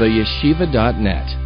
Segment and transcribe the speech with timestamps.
[0.00, 1.36] theyeshiva.net.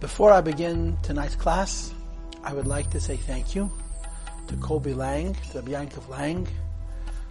[0.00, 1.94] Before I begin tonight's class,
[2.42, 3.70] I would like to say thank you
[4.48, 6.48] to Kobe Lang, to Yankov Lang,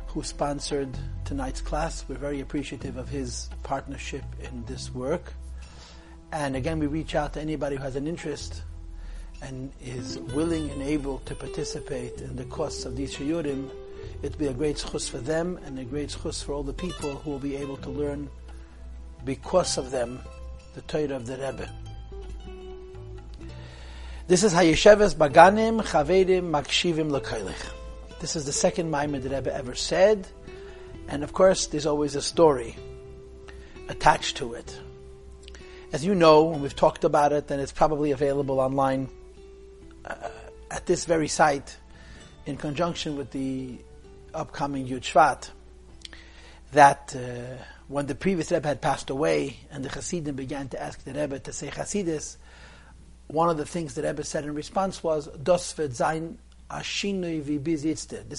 [0.08, 2.06] who sponsored tonight's class.
[2.08, 5.34] We're very appreciative of his partnership in this work.
[6.32, 8.64] And again, we reach out to anybody who has an interest
[9.42, 13.70] and is willing and able to participate in the costs of these shiurim.
[14.22, 17.16] It'll be a great schus for them and a great schus for all the people
[17.16, 18.30] who will be able to learn
[19.24, 20.20] because of them
[20.74, 21.70] the Torah of the Rebbe.
[24.28, 27.72] This is Hayesheves Baganim Chavedim Makshivim Lekailich.
[28.20, 30.28] This is the second Maimon that Rebbe ever said,
[31.08, 32.76] and of course, there's always a story
[33.88, 34.80] attached to it.
[35.94, 39.10] As you know, and we've talked about it, and it's probably available online
[40.04, 40.30] uh,
[40.72, 41.78] at this very site
[42.46, 43.78] in conjunction with the
[44.36, 45.50] upcoming Yud Shvat,
[46.74, 51.04] that uh, when the previous Rebbe had passed away and the Hasidim began to ask
[51.04, 52.38] the Rebbe to say Hasidus,
[53.28, 55.74] one of the things that Rebbe said in response was, Das.
[55.74, 56.04] This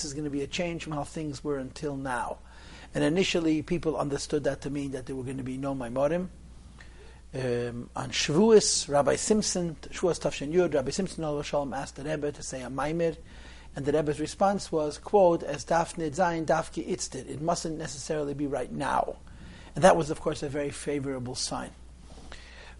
[0.05, 2.39] is going to be a change from how things were until now.
[2.94, 6.28] And initially, people understood that to mean that there were going to be no Maimorim.
[7.34, 12.42] Um, on Shavuos, Rabbi Simpson, Shavuos Tafshin Yud, Rabbi Simpson Shalom asked the Rebbe to
[12.42, 13.17] say a Maimir,
[13.77, 17.28] and the Rebbe's response was, quote, as Dafnid Zayin Dafki Itztit.
[17.28, 19.16] It mustn't necessarily be right now.
[19.74, 21.70] And that was, of course, a very favorable sign.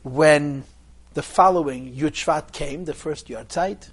[0.03, 0.65] When
[1.13, 3.91] the following Yud came, the first Yahrzeit,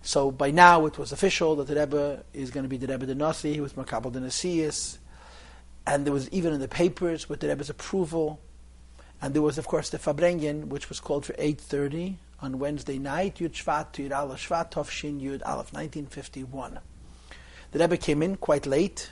[0.00, 3.04] so by now it was official that the Rebbe is going to be the Rebbe
[3.04, 4.96] the Nasi, he was Makabal the Nasias,
[5.86, 8.40] and there was even in the papers with the Rebbe's approval,
[9.26, 13.36] and there was of course the Farbrengen, which was called for 8.30 on Wednesday night,
[13.36, 16.78] Yud Shvat to Yud Aleph Shvat Tov Shin Yud Aleph, 1951.
[17.72, 19.10] The Rebbe came in quite late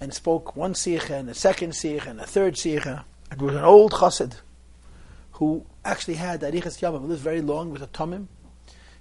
[0.00, 3.04] and spoke one Sikha and a second Sikha and a third Sikha.
[3.30, 4.40] It was an old Chassid
[5.34, 8.26] who actually had Arichas Yamim, lived very long, with a Tomim,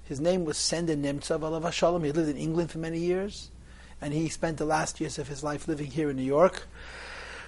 [0.03, 2.03] his name was Sender Nemtsov Alav Shalom.
[2.03, 3.49] He lived in England for many years,
[3.99, 6.67] and he spent the last years of his life living here in New York.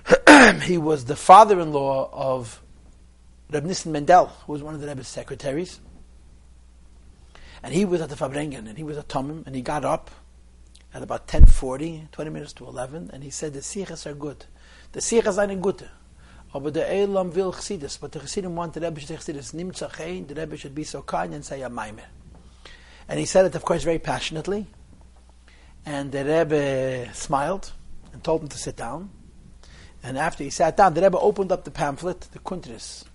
[0.63, 2.62] he was the father-in-law of
[3.53, 5.79] Reb Nissen Mendel, who was one of the Rebbe's secretaries.
[7.61, 10.11] And he was at the Farbrengen, and he was at Tomim, and he got up
[10.93, 14.45] at about 10.40, 20 minutes to 11, and he said, the Sichas are good.
[14.91, 15.89] The Sichas are good.
[16.53, 20.35] Aber the Elam will Chassidus, but the Chassidim want the Rebbe should Chassidus, Nimtzachein, the
[20.35, 22.05] Rebbe should be so kind and say a Maimer.
[23.07, 24.67] And he said it, of course, very passionately.
[25.85, 27.71] And the Rebbe smiled
[28.13, 29.09] and told him to sit down.
[30.03, 33.05] And after he sat down, the Rebbe opened up the pamphlet, the Kuntris,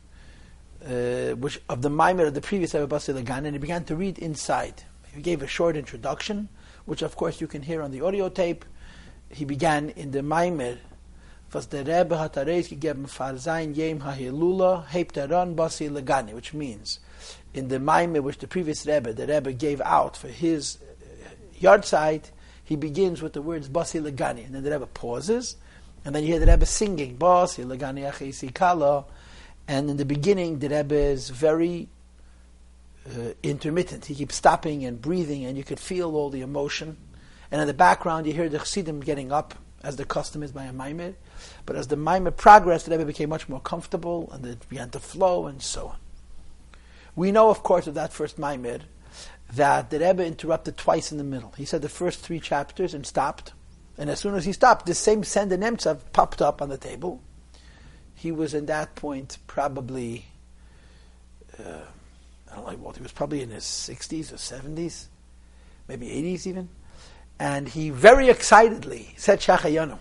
[0.85, 4.19] uh, which of the Maimer of the previous Basi Lagan, and he began to read
[4.19, 4.85] inside.
[5.15, 6.49] He gave a short introduction,
[6.85, 8.65] which of course you can hear on the audio tape.
[9.31, 10.79] He began in the Maimer,
[11.53, 13.09] was der Rebbe hat er gegeben
[13.39, 17.01] sein Yem HaHilula, hebt Basi Lagani, which means
[17.55, 21.29] in the Maimah which the previous Rebbe, the Rebbe gave out for his uh,
[21.61, 22.31] yahrzeit,
[22.63, 25.57] he begins with the words Basi Lagani, and then the Rebbe pauses,
[26.05, 29.05] and then you hear the Rebbe singing Basi Lagani Achisi Kala,
[29.69, 31.89] and in the beginning the Rebbe is very
[33.07, 34.07] uh, intermittent.
[34.07, 36.97] He keeps stopping and breathing, and you could feel all the emotion.
[37.51, 40.65] And in the background, you hear the Chassidim getting up, as the custom is by
[40.65, 41.15] a Maimed.
[41.65, 44.99] But as the Maimed progressed, the Rebbe became much more comfortable, and it began to
[44.99, 45.97] flow, and so on.
[47.15, 48.81] We know, of course, of that first Maimir,
[49.55, 51.53] that the Rebbe interrupted twice in the middle.
[51.57, 53.53] He said the first three chapters and stopped.
[53.97, 57.21] And as soon as he stopped, the same Sender Nemtsov popped up on the table.
[58.19, 60.27] He was in that point probably,
[61.57, 61.63] uh,
[62.51, 65.07] I don't know what, he was probably in his 60s or 70s,
[65.87, 66.69] maybe 80s even.
[67.39, 69.99] And he very excitedly said Shachayanu.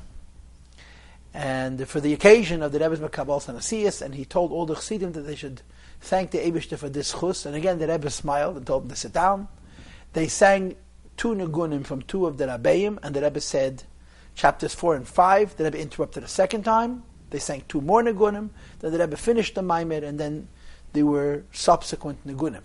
[1.31, 5.11] And for the occasion of the Rebbe's Makabal Sanasiyas, and he told all the Chassidim
[5.11, 5.61] that they should
[6.01, 8.95] thank the Abishter for this chus, and again the Rebbe smiled and told them to
[8.95, 9.47] sit down.
[10.13, 10.75] They sang
[11.17, 13.83] two Nagunim from two of the Rabbeim, and the Rebbe said,
[14.33, 18.49] chapters 4 and 5, the Rebbe interrupted a second time, they sang two more Nagunim,
[18.79, 20.47] then the Rebbe finished the Maimer, and then
[20.93, 22.63] there were subsequent Nagunim.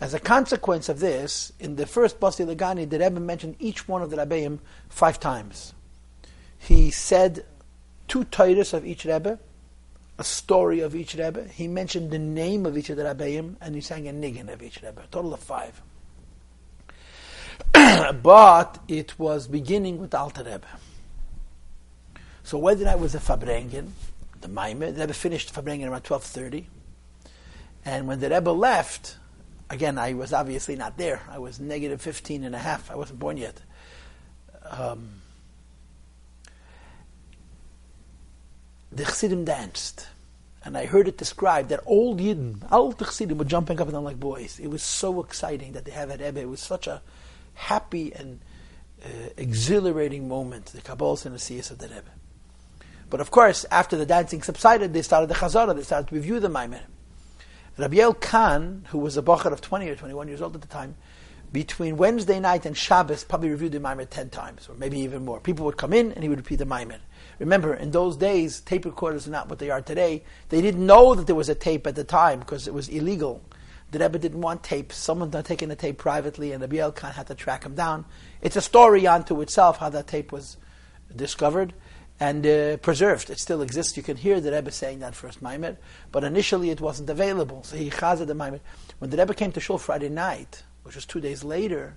[0.00, 4.00] As a consequence of this, in the first Basi Lagani, the Rebbe mentioned each one
[4.00, 5.74] of the Rabbeim five times.
[6.56, 7.44] He said
[8.06, 9.38] two titles of each Rebbe,
[10.18, 11.48] a story of each Rebbe.
[11.48, 14.62] He mentioned the name of each of the Rebbeim, and he sang a niggin of
[14.62, 15.82] each Rebbe, a total of five.
[18.22, 20.66] but it was beginning with Alter Rebbe.
[22.48, 23.90] So Wednesday night was the Farbrengen,
[24.40, 24.94] the Maimer.
[24.94, 26.64] The Rebbe finished Farbrengen around 12.30.
[27.84, 29.18] And when the Rebbe left,
[29.68, 31.20] again, I was obviously not there.
[31.30, 32.90] I was negative 15 and a half.
[32.90, 33.60] I wasn't born yet.
[34.64, 35.20] Um,
[38.90, 40.06] the Chassidim danced.
[40.64, 44.04] And I heard it described that old Yidden, old Chassidim were jumping up and down
[44.04, 44.58] like boys.
[44.58, 46.40] It was so exciting that they have at Rebbe.
[46.40, 47.02] It was such a
[47.52, 48.40] happy and
[49.04, 52.17] uh, exhilarating moment, the Kabbalah and the Siyas of the Rebbe.
[53.10, 56.40] But of course, after the dancing subsided, they started the Chazara, they started to review
[56.40, 56.80] the Maimer.
[57.78, 60.68] Rabbi Yoel Kahn, who was a Bachar of 20 or 21 years old at the
[60.68, 60.96] time,
[61.52, 65.40] between Wednesday night and Shabbos, probably reviewed the Maimer 10 times, or maybe even more.
[65.40, 66.98] People would come in and he would repeat the Maimer.
[67.38, 70.24] Remember, in those days, tape recorders are not what they are today.
[70.48, 73.42] They didn't know that there was a tape at the time because it was illegal.
[73.92, 74.92] The Rebbe didn't want tape.
[74.92, 78.04] Someone had taken the tape privately, and Rabbi Kahn had to track him down.
[78.42, 80.58] It's a story unto itself how that tape was
[81.14, 81.72] discovered
[82.20, 83.30] and uh, preserved.
[83.30, 83.96] It still exists.
[83.96, 85.76] You can hear the Rebbe saying that first Maimer,
[86.10, 87.62] but initially it wasn't available.
[87.62, 88.60] So he chazed the Maimer.
[88.98, 91.96] When the Rebbe came to Shul Friday night, which was two days later,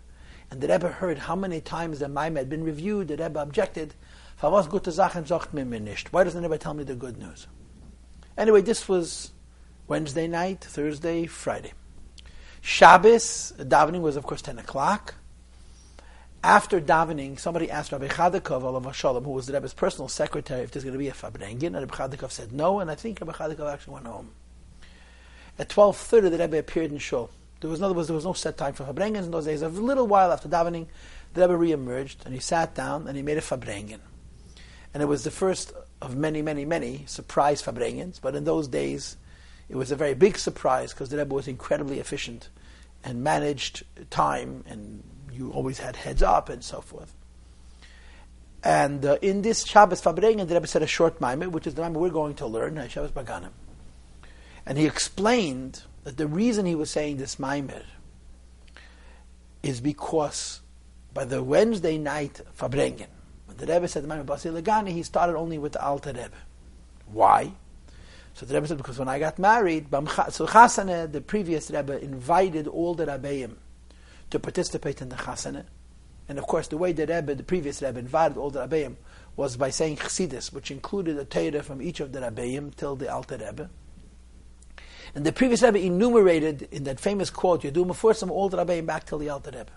[0.52, 3.96] and the Rebbe heard how many times the Maimer had been reviewed, the Rebbe objected,
[4.40, 4.74] Why doesn't
[6.60, 7.48] tell me the good news?
[8.38, 9.32] Anyway, this was
[9.88, 11.74] Wednesday night, Thursday, Friday.
[12.62, 15.16] Shabbos, davening was of course 10 o'clock
[16.44, 20.72] after davening, somebody asked Rabbi Chodakov, Olav Shalom, who was the Rebbe's personal secretary, if
[20.72, 23.34] there's going to be a Farbrengen, and Rabbi Chodakov said no, and I think Rabbi
[23.34, 24.32] Chodakov actually went home.
[25.60, 27.30] At 12.30, the Rebbe appeared in Shul.
[27.60, 29.62] There was, words, there was no set time for Farbrengens in those days.
[29.62, 30.88] A little while after davening,
[31.36, 34.00] the Rebbe re-emerged, and he sat down, and he made a Farbrengen.
[34.94, 39.16] And it was the first of many, many, many surprise Farbrengens, but in those days,
[39.70, 42.50] it was a very big surprise, because the Rebbe was incredibly efficient,
[43.04, 45.04] and managed time, and
[45.34, 47.14] you always had heads up and so forth.
[48.64, 51.82] And uh, in this Shabbos Farbrengen, the Rebbe said a short maimer, which is the
[51.82, 53.50] maimer we're going to learn, uh, Shabbos Baganim.
[54.66, 57.84] And he explained that the reason he was saying this maimer
[59.64, 60.62] is because
[61.14, 63.08] by the Wednesday night Farbrengen,
[63.48, 66.30] when the Rebbe said the maimer Basi Lagani, he started only with the Alter Rebbe.
[67.12, 67.52] Why?
[68.36, 72.68] So the Rebbe said, because when I got married, so Chasana, the previous Rebbe, invited
[72.68, 73.56] all the Rebbeim
[74.32, 75.66] to participate in the chasana.
[76.28, 78.96] And of course, the way the Rebbe, the previous Rebbe, invited all the Rebbeim
[79.36, 83.12] was by saying chassidus, which included a Torah from each of the Rebbeim till the
[83.12, 83.70] Alter Rebbe.
[85.14, 89.06] And the previous Rebbe enumerated in that famous quote, Yadu Mefursim, all the Rebbeim back
[89.06, 89.72] till the Alter Rebbe.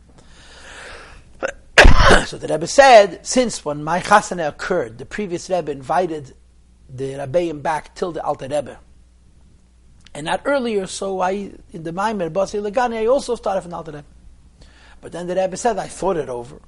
[2.27, 6.35] so the Rebbe said, since when my chasana occurred, the previous Rebbe invited
[6.89, 8.79] the Rebbeim back till the Alter Rebbe,
[10.15, 13.91] and not earlier, so I, in the Maimer, Basi Lagani, I also started from Alter
[13.91, 14.05] Rebbe.
[15.05, 16.63] But then the Rebbe said, I thought it over.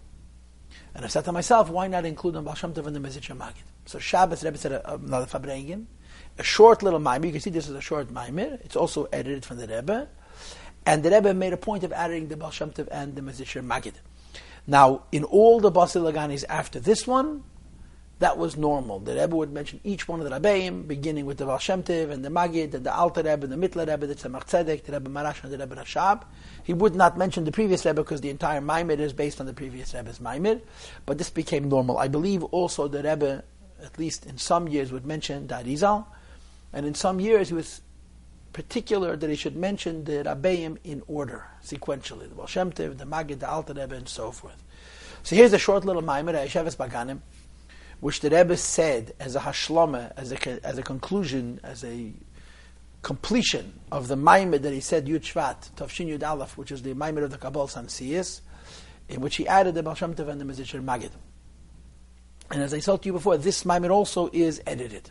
[0.95, 3.65] And I said to myself, why not include the Baal Tov in the Mezritch Magid?
[3.87, 5.87] So Shabbos, Rebbe said uh, um, another Farbrengen,
[6.37, 7.25] a short little Maimer.
[7.25, 8.61] You can see this is a short Maimer.
[8.63, 10.11] It's also edited from the Rebbe.
[10.85, 13.95] And the Rebbe made a point of adding the Baal Tov and the Mezritch Magid.
[14.67, 17.43] Now, in all the Basi Laganis after this one,
[18.19, 18.99] that was normal.
[19.01, 21.85] The Rebbe would mention each one of the Rebbeim, beginning with the Baal and
[22.25, 25.11] the Magid and the Alter Rebbe, and the Mittler Rebbe, the Tzemach Tzedek, the Rebbe
[25.11, 26.23] Maharash, and the Rebbe Rashab.
[26.65, 29.53] He would not mention the previous Rebbe because the entire Maimid is based on the
[29.53, 30.63] previous Rebbe's Maimid,
[31.05, 31.99] but this became normal.
[31.99, 33.45] I believe also the Rebbe,
[33.83, 36.07] at least in some years, would mention the Arizal,
[36.73, 37.83] and in some years he was
[38.55, 43.51] particular that he should mention the Rabbeim in order, sequentially, the Baal the Magid, the
[43.51, 44.63] Alter Rebbe, and so forth.
[45.23, 47.19] So here's a short little Maimid, Yesheves Baganim,
[48.01, 52.13] which the Rebbe said as a hashlama, as a, as a conclusion, as a
[53.03, 56.95] completion of the Maimed that he said Yud Shvat, Tavshin Yud Aleph, which is the
[56.95, 58.41] Maimed of the Kabbalah Samsiyas,
[59.09, 61.13] in which he added the Baal Shem Tov and the Mezritcher Magid.
[62.51, 65.11] And as I told you before, this Maimed also is edited.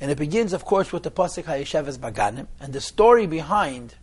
[0.00, 2.46] And it begins, of course, with the Pasuk Hayesheves Baganim.
[2.60, 3.94] And the story behind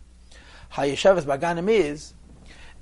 [0.72, 2.12] Hayesheves Baganim is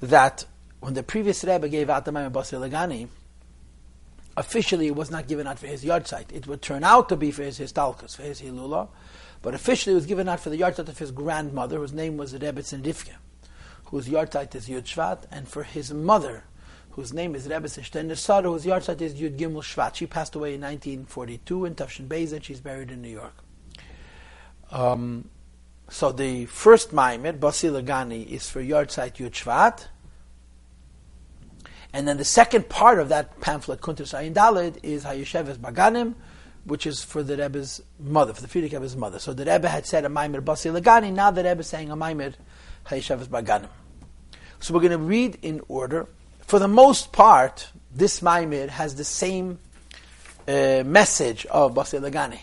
[0.00, 0.46] that
[0.80, 3.08] when the previous Rebbe gave out the Maimed Basi Lagani,
[4.36, 6.32] officially it was not given out for his yard site.
[6.32, 8.88] It would turn out to be for his histalkus, for his hilula,
[9.42, 12.16] but officially it was given out for the yard site of his grandmother, whose name
[12.16, 13.16] was Rebbetzin Rivka,
[13.86, 16.44] whose yard site is Yud Shvat, and for his mother,
[16.90, 19.94] whose name is Rebbetzin Shterna whose yard site is Yud Gimel Shvat.
[19.94, 23.34] She passed away in 1942 in Tafshin Beis, and she's buried in New York.
[24.70, 25.28] Um,
[25.88, 29.88] so the first Maimed, Basilagani, is for yard site Yud Shvat,
[31.92, 36.14] and then the second part of that pamphlet, Kuntus Ayin Dalid, is Hayesheves Baganim,
[36.64, 39.18] which is for the Rebbe's mother, for the Frierdiker Rebbe's mother.
[39.18, 41.96] So the Rebbe had said a Maimer Basi Lagani, now the Rebbe is saying a
[41.96, 42.34] Maimer
[42.86, 43.68] Hayesheves Baganim.
[44.60, 46.06] So we're going to read in order.
[46.40, 49.58] For the most part, this Maimer has the same
[50.46, 52.40] uh, message of Basi Lagani.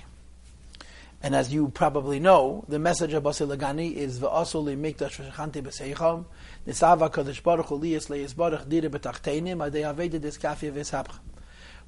[1.22, 5.62] And as you probably know, the message of Basi Lagani is V'asul li mikdash v'shachanti
[5.62, 6.26] b'seicham
[6.66, 11.20] Nisava Kadosh Baruch Hu liyas leyes baruch dire betachtenim adei aveda des kafir v'eshapch.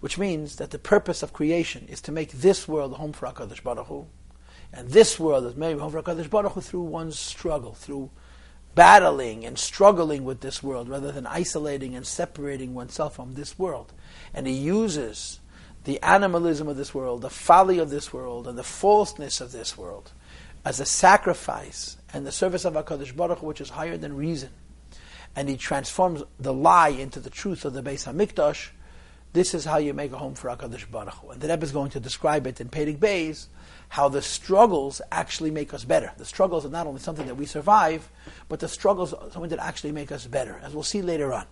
[0.01, 3.27] which means that the purpose of creation is to make this world a home for
[3.27, 4.07] HaKadosh Baruch Hu,
[4.73, 8.09] and this world is made a home for HaKadosh Baruch Hu through one's struggle, through
[8.73, 13.93] battling and struggling with this world, rather than isolating and separating oneself from this world.
[14.33, 15.39] And he uses
[15.83, 19.77] the animalism of this world, the folly of this world, and the falseness of this
[19.77, 20.11] world
[20.63, 24.49] as a sacrifice and the service of HaKadosh Baruch Hu, which is higher than reason.
[25.35, 28.69] And he transforms the lie into the truth of the Beis HaMikdash.
[29.33, 31.29] This is how you make a home for HaKadosh Baruch Hu.
[31.31, 33.47] And the Rebbe is going to describe it in Pedig Beis,
[33.89, 36.11] how the struggles actually make us better.
[36.17, 38.09] The struggles are not only something that we survive,
[38.49, 41.45] but the struggles are something that actually make us better, as we'll see later on.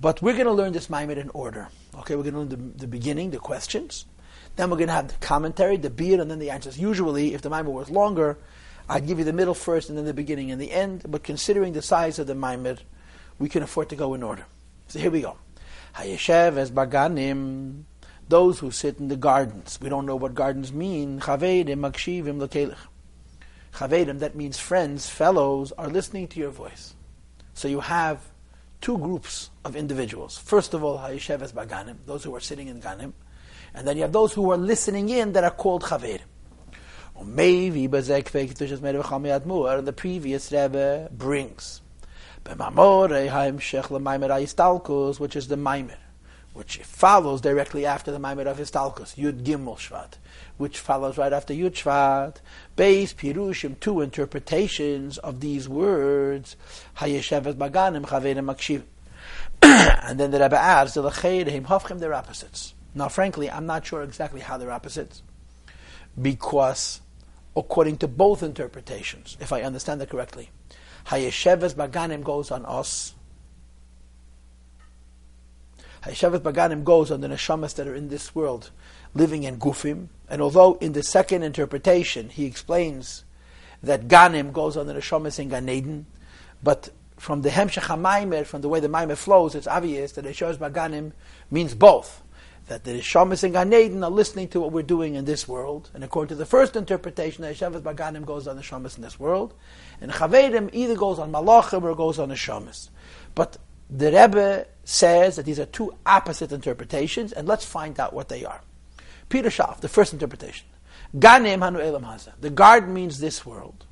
[0.00, 1.68] But we're going to learn this Maimed in order.
[1.94, 4.06] Okay, we're going to learn the, the beginning, the questions.
[4.56, 6.78] Then we're going to have the commentary, the beard, and then the answers.
[6.78, 8.38] Usually, if the Maimed was longer,
[8.88, 11.04] I'd give you the middle first and then the beginning and the end.
[11.08, 12.82] But considering the size of the Maimed,
[13.38, 14.46] we can afford to go in order.
[14.88, 15.36] So here we go.
[15.96, 17.84] Hayeshev es baganim,
[18.28, 19.78] those who sit in the gardens.
[19.80, 21.20] We don't know what gardens mean.
[21.20, 22.76] Chavedim makshivim lekelech.
[23.74, 26.94] Chavedim, that means friends, fellows, are listening to your voice.
[27.54, 28.31] So you have
[28.82, 30.36] two groups of individuals.
[30.36, 33.14] First of all, Hayeshev es baganim, those who are sitting in ganim.
[33.72, 35.90] And then you have those who are listening in that are called.
[37.24, 41.80] Maybe and the previous Rebbe brings
[42.44, 42.58] which
[45.36, 45.96] is the Maimer,
[46.52, 50.14] which follows directly after the Maimer of Histalkus, Yud Gimel Shvat,
[50.58, 51.74] which follows right after Yud
[52.76, 56.56] Beis Pirushim, two interpretations of these words,
[56.98, 58.84] Hayeshevet Baganim Chavedim Makshivim.
[59.62, 62.74] and then the Rebbe adds, they're opposites.
[62.94, 65.22] Now, frankly, I'm not sure exactly how they're opposites,
[66.20, 67.00] because
[67.56, 70.50] according to both interpretations, if I understand that correctly,
[71.06, 73.14] Hayesheves Baganim goes on us.
[76.02, 78.70] Hayesheves Baganim goes on the neshamas that are in this world,
[79.14, 80.08] living in Gufim.
[80.32, 83.24] And although in the second interpretation he explains
[83.82, 86.06] that Ganim goes on the neshamas in Gan Eden,
[86.62, 90.56] but from the Hemshech HaMaimer, from the way the Maimer flows, it's obvious that Hayesheves
[90.56, 91.12] Baganim
[91.50, 92.22] means both
[92.68, 95.90] that the Shamas and Gan Eden are listening to what we're doing in this world.
[95.92, 99.52] And according to the first interpretation, the Baganim goes on the Shamas in this world.
[100.00, 102.88] And Chavedim either goes on Malachim or goes on the Shamas.
[103.34, 103.58] But
[103.90, 108.46] the Rebbe says that these are two opposite interpretations, and let's find out what they
[108.46, 108.62] are.
[109.32, 110.66] Peter Schaff, the first interpretation.
[111.16, 112.32] Ganim Hanu Elam Haza.
[112.38, 113.86] The garden means this world.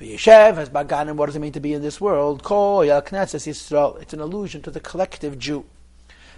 [0.00, 2.42] Yeshev has Baganim, what does it mean to be in this world?
[2.42, 4.02] Ko Yal Knesset Yisrael.
[4.02, 5.64] It's an allusion to the collective Jew.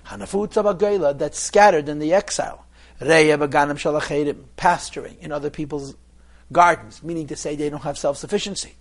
[0.08, 2.66] Hanafutza Bagayla, that's scattered in the exile.
[3.00, 5.94] Reya Baganim Shalachedim, pasturing in other people's
[6.52, 8.74] gardens, meaning to say they don't have self sufficiency.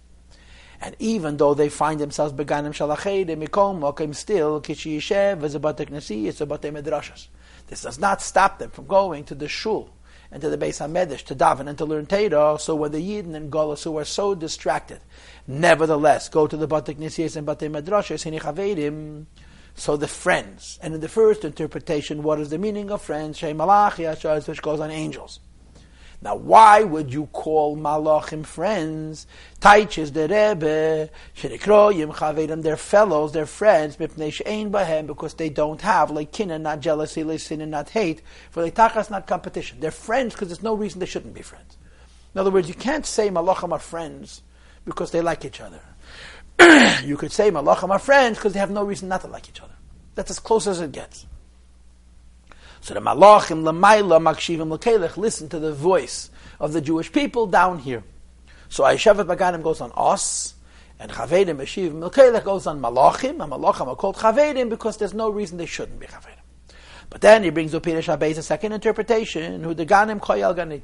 [0.82, 5.60] And even though they find themselves beganim shalachedim, mikom mokim still kishi yishev as a
[5.62, 7.28] batek nasi, it's a batei medrashas.
[7.74, 9.90] This does not stop them from going to the shul
[10.32, 12.60] and to the Beis Hamedrash to daven and to learn Torah.
[12.60, 15.00] So when the Yidden and Golas who are so distracted,
[15.48, 19.26] nevertheless go to the batek nisiyas and batei medrashas, hinichavedim,
[19.74, 23.40] so the friends, and in the first interpretation, what is the meaning of friends?
[23.40, 25.40] Shem Malach which goes on angels.
[26.24, 29.28] Now, why would you call Malachim friends?
[29.60, 35.82] Taiches the Rebbe, Sherikroyim Chavedim, their fellows, their friends, Mipnei She'ein Bahem, because they don't
[35.82, 39.82] have, like kinna, not jealousy, like sin, and not hate, for tachas, not competition.
[39.82, 41.78] They're friends because there's no reason they shouldn't be friends.
[42.34, 44.44] In other words, you can't say Malachim are friends
[44.86, 45.82] because they like each other.
[47.04, 49.60] you could say Malachim are friends because they have no reason not to like each
[49.60, 49.76] other.
[50.16, 51.26] That's as close as it gets.
[52.84, 57.80] So the Malachim Lamaila Makshivim Lekelech listen to the voice of the Jewish people down
[57.80, 58.04] here.
[58.68, 60.56] So Aishavet Baganim goes on us,
[61.00, 65.30] and Chavedim Meshivim Lekelech goes on Malachim, and Malachim are called Chavedim because there's no
[65.30, 66.76] reason they shouldn't be Chavedim.
[67.10, 70.82] But then he brings up Pirish a second interpretation, who the Ganim Koyal Ganid.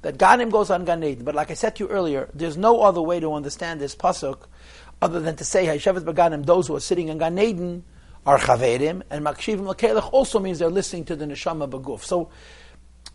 [0.00, 1.26] That Ganim goes on Ganid.
[1.26, 4.46] But like I said to you earlier, there's no other way to understand this pasuk
[5.02, 7.84] other than to say Hashevet Baganim, those who are sitting in Gan Eden,
[8.28, 12.02] are Chaverim, and Makshivim Lakelech also means they're listening to the Neshama Baguf.
[12.02, 12.28] So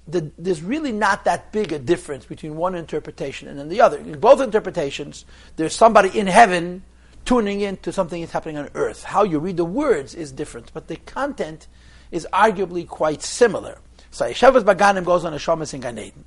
[0.07, 3.99] the, there's really not that big a difference between one interpretation and then the other.
[3.99, 6.81] In both interpretations, there's somebody in heaven
[7.25, 9.03] tuning in to something that's happening on earth.
[9.03, 11.67] How you read the words is different, but the content
[12.09, 13.77] is arguably quite similar.
[14.09, 16.25] So Yeshavas Baganim goes on a Shamas in Gan Eden.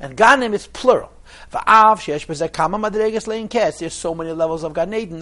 [0.00, 1.12] And Ganim is plural.
[3.78, 5.20] There's so many levels of Gan Eden.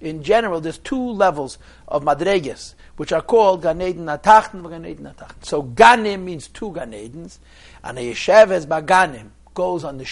[0.00, 5.14] In general, there's two levels of Madreges, which are called Gan Eden and Gan Eden.
[5.42, 7.38] So Ganim means two Gan Edens,
[7.82, 10.04] and a Yesheves Baganim goes on the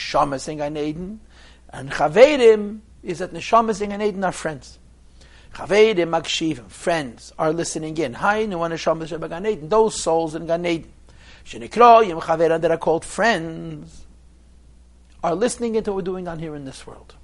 [0.49, 1.21] in Gan Eden,
[1.71, 4.79] and Chaverim is that the in Gan Eden are friends.
[5.55, 8.15] Chavedim Makshivim, friends, are listening in.
[8.15, 10.93] Hi, Those souls in Gan Eden.
[11.45, 14.07] Shenikroyim Chavedim that are called friends
[15.23, 17.15] are listening into what we're doing down here in this world.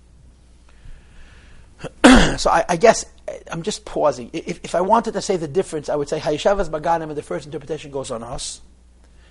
[2.40, 4.30] so I, I, guess eh, I'm just pausing.
[4.32, 7.22] If, if, I wanted to say the difference, I would say Hayeshavas Baganim in the
[7.22, 8.62] first interpretation goes on us.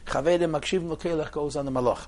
[0.05, 2.05] Chavedim Makshivim Lukelech goes on the Malach.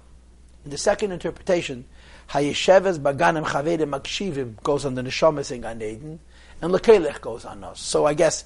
[0.64, 1.86] In the second interpretation,
[2.30, 6.20] Hayeshavas Baganim Chavedim Makshivim goes on the Neshamas in Gan Eden
[6.62, 7.80] and Lekelech goes on us.
[7.80, 8.46] So I guess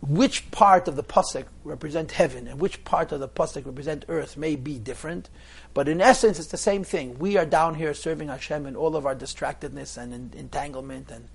[0.00, 4.36] which part of the pasuk represent heaven and which part of the pasuk represent earth
[4.36, 5.28] may be different,
[5.74, 7.18] but in essence it's the same thing.
[7.18, 11.28] We are down here serving Hashem in all of our distractedness and entanglement and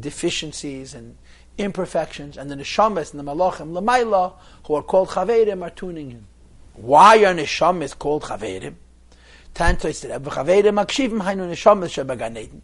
[0.00, 1.16] deficiencies and
[1.58, 4.34] imperfections, and the neshamas and the malachim lamaila
[4.66, 6.26] who are called chaverim are tuning in.
[6.74, 8.74] Why are neshamas called chaverim?
[9.54, 10.44] Tanto neshamas
[11.90, 12.60] shebaganeden.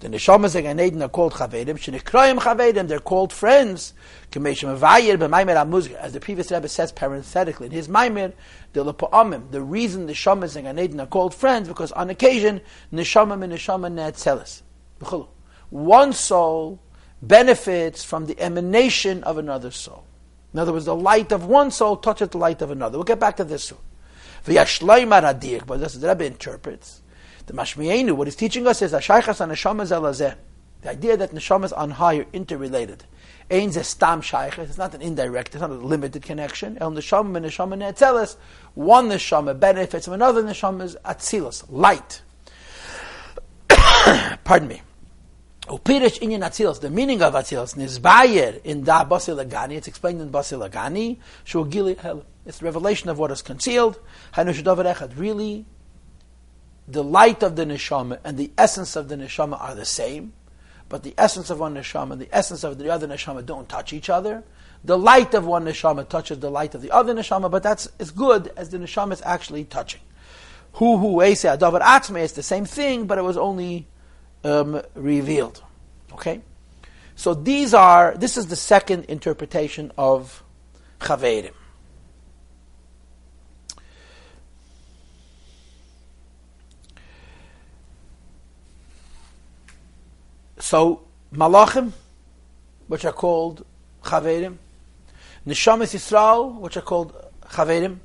[0.00, 1.76] The neshamas in Gan Eden are called chavedim.
[1.76, 3.94] Shenikrayim chavedim, they're called friends.
[4.32, 8.32] As the previous Rebbe says parenthetically in his maimer,
[8.74, 9.50] the lepoamim.
[9.50, 12.60] The reason the neshamas in Gan Eden are called friends because on occasion
[12.92, 14.62] neshamam and neshama ne'atzelis.
[15.70, 16.78] One soul
[17.20, 20.04] benefits from the emanation of another soul.
[20.54, 22.98] In other words, the light of one soul touches the light of another.
[22.98, 23.78] We'll get back to this soon.
[24.46, 24.80] But this
[25.94, 27.02] is the Rebbe interprets
[27.48, 30.36] the Mashmienu, what he's teaching us is Ashaychas and Neshama Zelazeh.
[30.82, 33.04] The idea that Neshamas on high are interrelated.
[33.50, 34.58] Ein stam shayches.
[34.58, 35.54] It's not an indirect.
[35.54, 36.76] It's not a limited connection.
[36.80, 38.36] El neshama and neshama ne'etzeles.
[38.74, 42.20] One neshama benefits from another neshama's atzilus, light.
[44.44, 44.82] Pardon me.
[45.62, 46.80] Upirish inyan atzilus.
[46.80, 49.76] The meaning of atzilus nizbayer in da basilagani.
[49.76, 51.16] It's explained in basilagani.
[51.46, 53.98] Shugili It's the revelation of what is concealed.
[54.36, 55.64] Really,
[56.90, 60.32] the light of the neshama and the essence of the neshama are the same,
[60.88, 63.92] but the essence of one neshama and the essence of the other neshama don't touch
[63.92, 64.42] each other.
[64.84, 68.10] The light of one neshama touches the light of the other neshama, but that's as
[68.10, 70.00] good as the neshama is actually touching.
[70.74, 73.86] Hu hu eise adavar atzme is the same thing, but it was only
[74.44, 75.62] um, revealed.
[76.12, 76.40] Okay,
[77.16, 78.16] so these are.
[78.16, 80.42] This is the second interpretation of
[81.00, 81.52] chaverim.
[90.68, 91.00] So
[91.34, 91.92] malachim,
[92.88, 93.64] which are called
[94.02, 94.58] chaverim,
[95.46, 97.14] neshamas Yisrael, which are called
[97.52, 98.00] chaverim,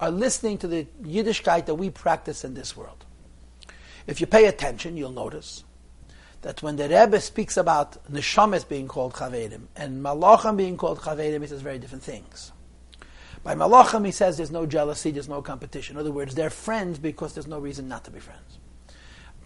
[0.00, 3.04] are listening to the Yiddishkeit that we practice in this world.
[4.08, 5.62] If you pay attention, you'll notice
[6.42, 11.42] that when the Rebbe speaks about neshamas being called chaverim and malachim being called chaverim,
[11.42, 12.50] he says very different things.
[13.44, 15.94] By malachim, he says there's no jealousy, there's no competition.
[15.94, 18.58] In other words, they're friends because there's no reason not to be friends.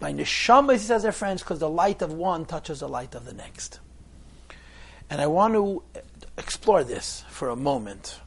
[0.03, 3.23] By neshamas, he says they're friends because the light of one touches the light of
[3.23, 3.79] the next.
[5.09, 5.81] And I want to
[6.37, 8.19] explore this for a moment.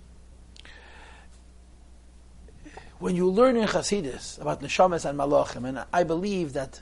[2.99, 6.81] When you learn in Chassidus about neshamas and malachim, and I believe that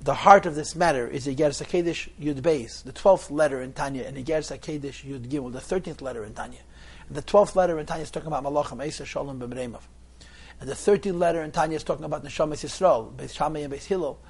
[0.00, 4.04] the heart of this matter is Igeres HaKedesh Yud Beis, the 12th letter in Tanya,
[4.04, 6.60] and Igeres HaKedesh Yud Gimel, the 13th letter in Tanya.
[7.08, 9.80] And the 12th letter in Tanya is talking about malachim, Esa Shalom B'Mreimov.
[10.60, 13.84] And the 13th letter in Tanya is talking about Neshamas Yisrael, Beis Shammai and Beis
[13.84, 14.20] Hillel.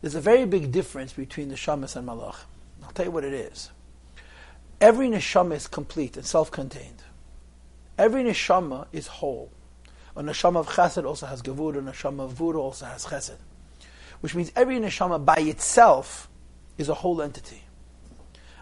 [0.00, 2.36] There's a very big difference between Neshamas and Malach.
[2.82, 3.70] I'll tell you what it is.
[4.80, 7.02] Every Neshama is complete and self-contained.
[7.96, 9.50] Every Neshama is whole.
[10.16, 13.38] A Neshama of Chesed also has Gevur, a Neshama of Vura also has Chesed.
[14.20, 16.28] Which means every Neshama by itself
[16.76, 17.64] is a whole entity.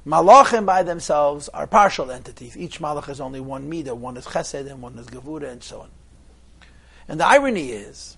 [0.06, 2.56] Malachim by themselves are partial entities.
[2.56, 5.82] Each Malach is only one Midah, one is Chesed and one is Gevura and so
[5.82, 5.90] on.
[7.08, 8.16] And the irony is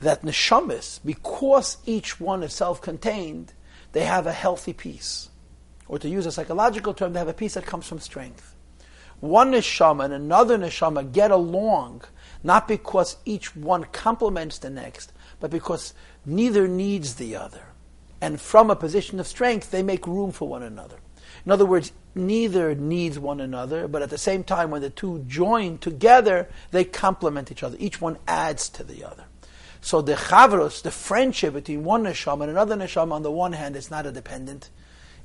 [0.00, 3.52] that neshamis, because each one is self-contained,
[3.92, 5.30] they have a healthy peace.
[5.88, 8.54] Or to use a psychological term, they have a peace that comes from strength.
[9.20, 12.02] One neshama and another neshama get along,
[12.42, 17.62] not because each one complements the next, but because neither needs the other.
[18.20, 20.96] And from a position of strength, they make room for one another.
[21.44, 25.20] In other words, neither needs one another, but at the same time, when the two
[25.26, 27.76] join together, they complement each other.
[27.78, 29.24] Each one adds to the other.
[29.80, 33.76] So the chavros, the friendship between one neshama and another neshama, on the one hand,
[33.76, 34.70] is not a dependent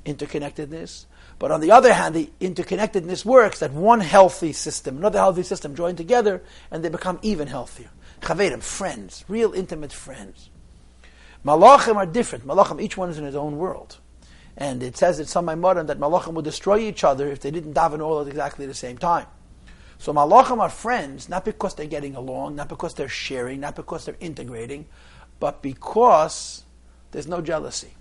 [0.05, 1.05] interconnectedness,
[1.39, 5.75] but on the other hand, the interconnectedness works that one healthy system, another healthy system
[5.75, 7.89] join together, and they become even healthier.
[8.21, 10.49] Chaverim, friends, real intimate friends.
[11.43, 12.45] Malachim are different.
[12.45, 13.97] Malachim, each one is in his own world.
[14.61, 17.73] And it says in some Maimorim that Malachim would destroy each other if they didn't
[17.73, 19.25] daven all at exactly the same time.
[19.97, 24.05] So Malachim are friends, not because they're getting along, not because they're sharing, not because
[24.05, 24.85] they're integrating,
[25.39, 26.63] but because
[27.09, 27.95] there's no jealousy.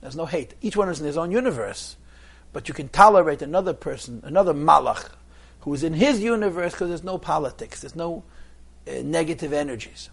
[0.00, 0.54] There's no hate.
[0.62, 1.98] Each one is in his own universe,
[2.54, 5.10] but you can tolerate another person, another malach,
[5.60, 8.24] who is in his universe because there's no politics, there's no
[8.88, 10.08] uh, negative energies.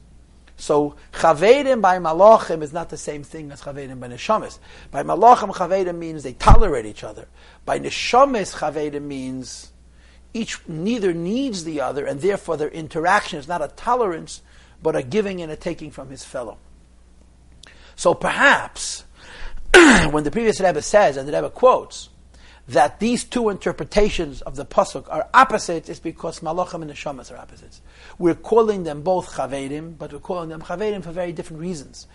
[0.57, 4.59] So chavedim by malachim is not the same thing as chavedim by neshamis.
[4.91, 7.27] By malachim chavedim means they tolerate each other.
[7.65, 9.71] By neshamis chavedim means
[10.33, 14.41] each neither needs the other, and therefore their interaction is not a tolerance,
[14.81, 16.57] but a giving and a taking from his fellow.
[17.95, 19.03] So perhaps
[20.09, 22.09] when the previous Rebbe says, and the Rebbe quotes,
[22.67, 27.37] that these two interpretations of the pasuk are opposites is because malachim and neshamas are
[27.37, 27.81] opposites.
[28.17, 32.07] We're calling them both chaverim, but we're calling them chaverim for very different reasons.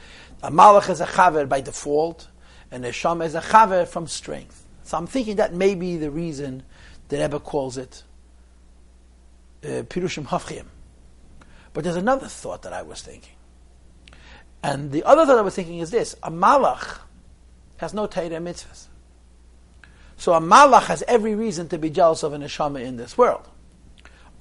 [0.43, 2.29] A malach is a chaver by default,
[2.71, 4.65] and neshama is a chaver from strength.
[4.85, 6.63] So I'm thinking that may be the reason
[7.09, 8.03] the Rebbe calls it
[9.65, 10.65] uh, pirushim hafchim.
[11.75, 13.35] But there's another thought that I was thinking.
[14.63, 17.01] And the other thought I was thinking is this: a malach
[17.77, 18.87] has no Torah mitzvahs.
[20.19, 23.49] So a malach has every reason to be jealous of a neshama in this world.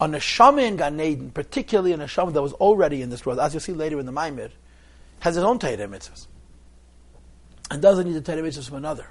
[0.01, 3.53] A neshama in Gan Eden, particularly a neshama that was already in this world, as
[3.53, 4.49] you'll see later in the Maimir,
[5.19, 6.25] has his own Torah mitzvahs.
[7.69, 9.07] And doesn't need the Torah mitzvahs from another.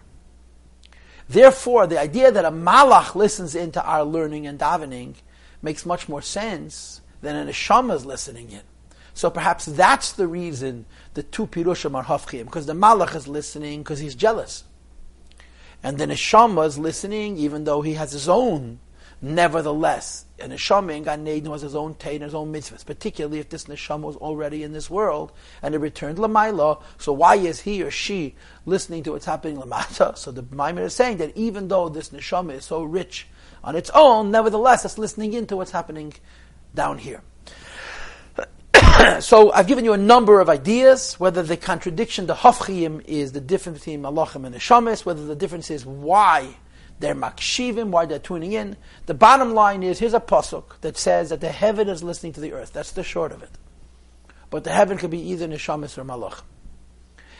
[1.28, 5.14] Therefore, the idea that a malach listens into our learning and davening
[5.62, 8.62] makes much more sense than a neshama is listening in.
[9.14, 13.82] So perhaps that's the reason the two pirushim are hafchim, because the malach is listening
[13.82, 14.64] because he's jealous.
[15.86, 18.80] And the neshama is listening even though he has his own.
[19.22, 23.38] Nevertheless, and a neshama in Gan Eden has his own tain, his own mitzvahs, particularly
[23.38, 25.30] if this neshama was already in this world
[25.62, 26.82] and it returned lamaila.
[26.98, 30.18] So why is he or she listening to what's happening lamata?
[30.18, 33.28] So the Maimon is saying that even though this neshama is so rich
[33.62, 36.14] on its own, nevertheless, it's listening into what's happening
[36.74, 37.22] down here.
[39.20, 43.40] so I've given you a number of ideas, whether the contradiction, the hafchiyim, is the
[43.40, 46.56] difference between malachim and neshamis, whether the difference is why
[46.98, 48.76] they're makshivim, why they're tuning in.
[49.06, 52.40] The bottom line is, here's a pasuk that says that the heaven is listening to
[52.40, 52.72] the earth.
[52.72, 53.50] That's the short of it.
[54.50, 56.42] But the heaven could be either neshamis or malach.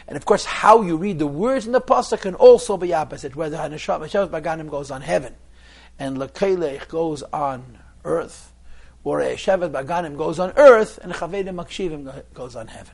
[0.09, 3.35] And of course, how you read the words in the pasuk can also be opposite,
[3.35, 5.35] whether neshamis baganim goes on heaven
[5.99, 8.53] and lekelech goes on earth
[9.07, 12.93] or a Shevet Baganim goes on earth, and Chavedim Makshivim goes on heaven.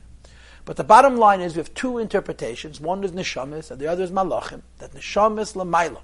[0.63, 2.79] But the bottom line is we have two interpretations.
[2.79, 4.61] One is Neshamis, and the other is Malachim.
[4.77, 6.01] That Neshamis Lamaila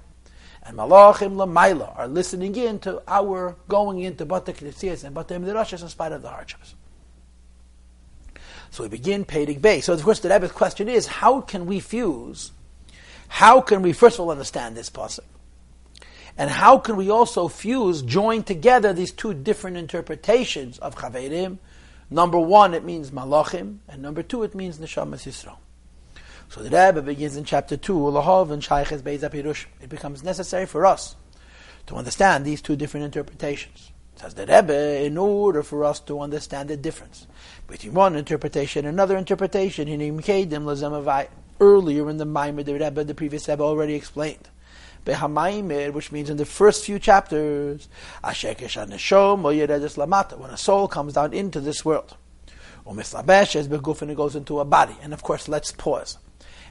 [0.64, 5.80] and Malachim Lamaila are listening in to our going into Bata Knesiyas and Bata Midrashas
[5.82, 6.74] in spite of the hardships.
[8.72, 9.80] So we begin Pedig Bay.
[9.80, 12.50] So of course the Rebbe's question is, how can we fuse?
[13.28, 15.20] How can we first of all understand this pasuk?
[16.40, 21.58] And how can we also fuse, join together these two different interpretations of Chaverim?
[22.08, 25.58] Number one, it means Malachim, and number two, it means Neshamas Yisrael.
[26.48, 29.66] So the Rebbe begins in chapter 2, Ulahov and Shayches Beis.
[29.82, 31.14] It becomes necessary for us
[31.88, 33.92] to understand these two different interpretations.
[34.16, 37.26] Says the Rebbe, in order for us to understand the difference
[37.66, 40.00] between one interpretation and another interpretation, earlier
[42.08, 44.48] in the Maimah, the Rebbe, the previous Rebbe already explained
[45.04, 47.88] Behamaimer, which means in the first few chapters,
[48.22, 52.16] Ashekesh Lamata, when a soul comes down into this world.
[52.86, 54.96] Umislabesh is beguf and it goes into a body.
[55.02, 56.18] And of course, let's pause.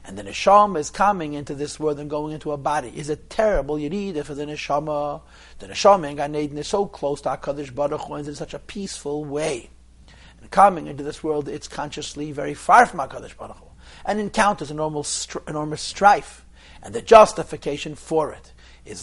[0.04, 2.92] And the neshama is coming into this world and going into a body.
[2.94, 5.20] Is a terrible yirida for the neshama.
[5.58, 8.58] The neshama in Gan is so close to HaKadosh Baruch Hu and in such a
[8.58, 9.70] peaceful way.
[10.40, 13.66] And coming into this world, it's consciously very far from HaKadosh Baruch Hu.
[14.04, 16.46] And encounters enormous, enormous strife
[16.82, 18.52] and the justification for it
[18.84, 19.02] is.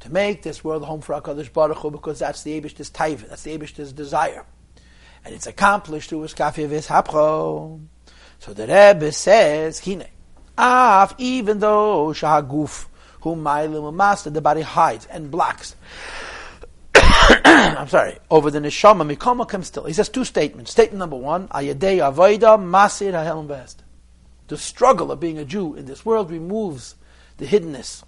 [0.00, 3.42] To make this world home for HaKadosh Baruch Hu, because that's the Abish's taiva, that's
[3.42, 4.44] the Abish's desire.
[5.24, 7.80] And it's accomplished through his kafivis hapcho.
[8.38, 10.04] So the Rebbe says, Hine,
[10.56, 12.86] af, even though shahaguf,
[13.22, 15.74] whom mailim master, the body hides and blocks.
[16.94, 19.84] I'm sorry, over the neshama mikoma comes still.
[19.84, 20.70] He says two statements.
[20.70, 23.82] Statement number one, ayadei avoida masir hahelm vest
[24.48, 26.94] the struggle of being a Jew in this world removes
[27.38, 28.02] the hiddenness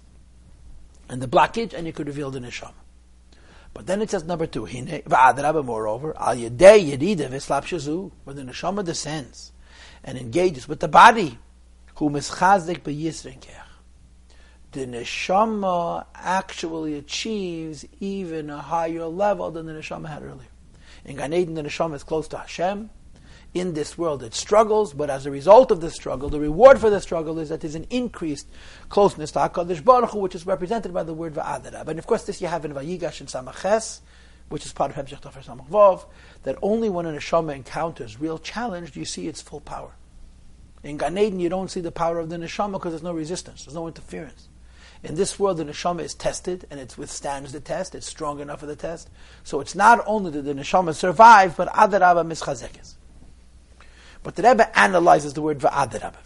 [1.07, 2.73] and the blockage, and you could reveal the neshama.
[3.73, 6.47] But then it says number two, moreover, al when
[8.35, 9.51] the neshama descends
[10.03, 11.37] and engages with the body,
[11.95, 12.83] who mischazik
[14.71, 20.47] the neshama actually achieves even a higher level than the neshama had earlier.
[21.05, 22.89] In Gan Eden, the neshama is close to Hashem,
[23.53, 26.89] in this world it struggles, but as a result of the struggle, the reward for
[26.89, 28.47] the struggle is that there's an increased
[28.89, 31.87] closeness to HaKadosh Baruch Hu, which is represented by the word Va'adarab.
[31.87, 34.01] And of course this you have in Vayigash and Samaches,
[34.49, 36.05] which is part of Hemshech Tofer Samach
[36.43, 39.91] that only when an neshama encounters real challenge do you see its full power.
[40.83, 43.65] In Gan Eden, you don't see the power of the neshama because there's no resistance,
[43.65, 44.47] there's no interference.
[45.01, 47.95] In this world, the neshama is tested and it withstands the test.
[47.95, 49.09] It's strong enough for the test.
[49.43, 52.95] So it's not only that the neshama survive, but adarabba mischazekes.
[54.21, 56.23] But the Rebbe analyzes the word va'adarabba.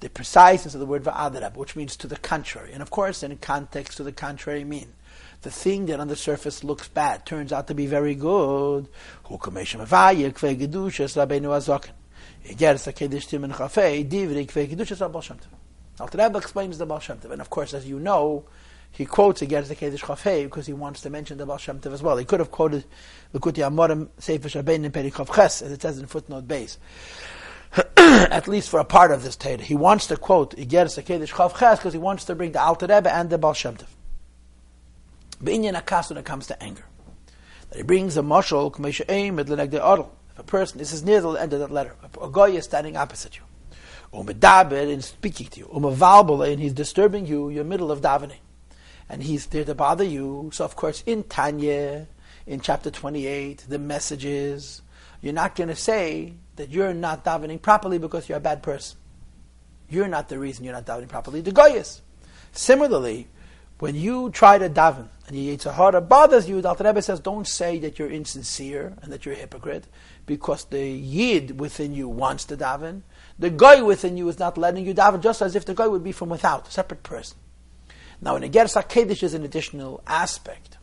[0.00, 2.72] The preciseness of the word va'adarabba, which means to the contrary.
[2.72, 4.92] And of course, in context, to the contrary mean
[5.42, 8.88] the thing that on the surface looks bad turns out to be very good.
[16.00, 17.30] Alter Rebbe explains the Baal Shem Tov.
[17.32, 18.44] And of course, as you know,
[18.92, 21.92] he quotes against the Kedesh Chafei because he wants to mention the Baal Shem Tov
[21.92, 22.16] as well.
[22.16, 22.84] He could have quoted
[23.34, 26.78] Likuti Amorim Sefer Shabbein in Perikov Ches, as it says in footnote base.
[27.96, 29.62] At least for a part of this Torah.
[29.62, 32.86] He wants to quote Igeres Kedesh Chav Ches because he wants to bring the Alter
[32.86, 33.88] Rebbe and the Baal Shem Tov.
[35.42, 36.84] B'inyan Akas when it comes to anger.
[37.70, 40.10] That he brings a mashal, K'meisha Eim, Edleneg De Odel.
[40.32, 42.96] If a person, this is near the end of that letter, a guy is standing
[42.96, 43.42] opposite you
[44.12, 48.36] umedaber in speaking to you, umevalbole and he's disturbing you, you're middle of davening,
[49.12, 50.50] and he's there to bother you.
[50.54, 52.08] So of course, in Tanya,
[52.46, 54.80] in chapter 28, the message is
[55.20, 58.96] you're not going to say that you're not davening properly because you're a bad person.
[59.90, 61.42] You're not the reason you're not davening properly.
[61.42, 62.00] The guy is.
[62.52, 63.28] Similarly,
[63.80, 67.46] when you try to daven and your Yitzhahara bothers you, the Alter Rebbe says, don't
[67.46, 69.88] say that you're insincere and that you're a hypocrite
[70.24, 73.02] because the Yid within you wants to daven.
[73.38, 76.02] The guy within you is not letting you daven, just as if the guy would
[76.02, 77.36] be from without, a separate person.
[78.22, 80.78] Now, in a Ger Keddish is an additional aspect.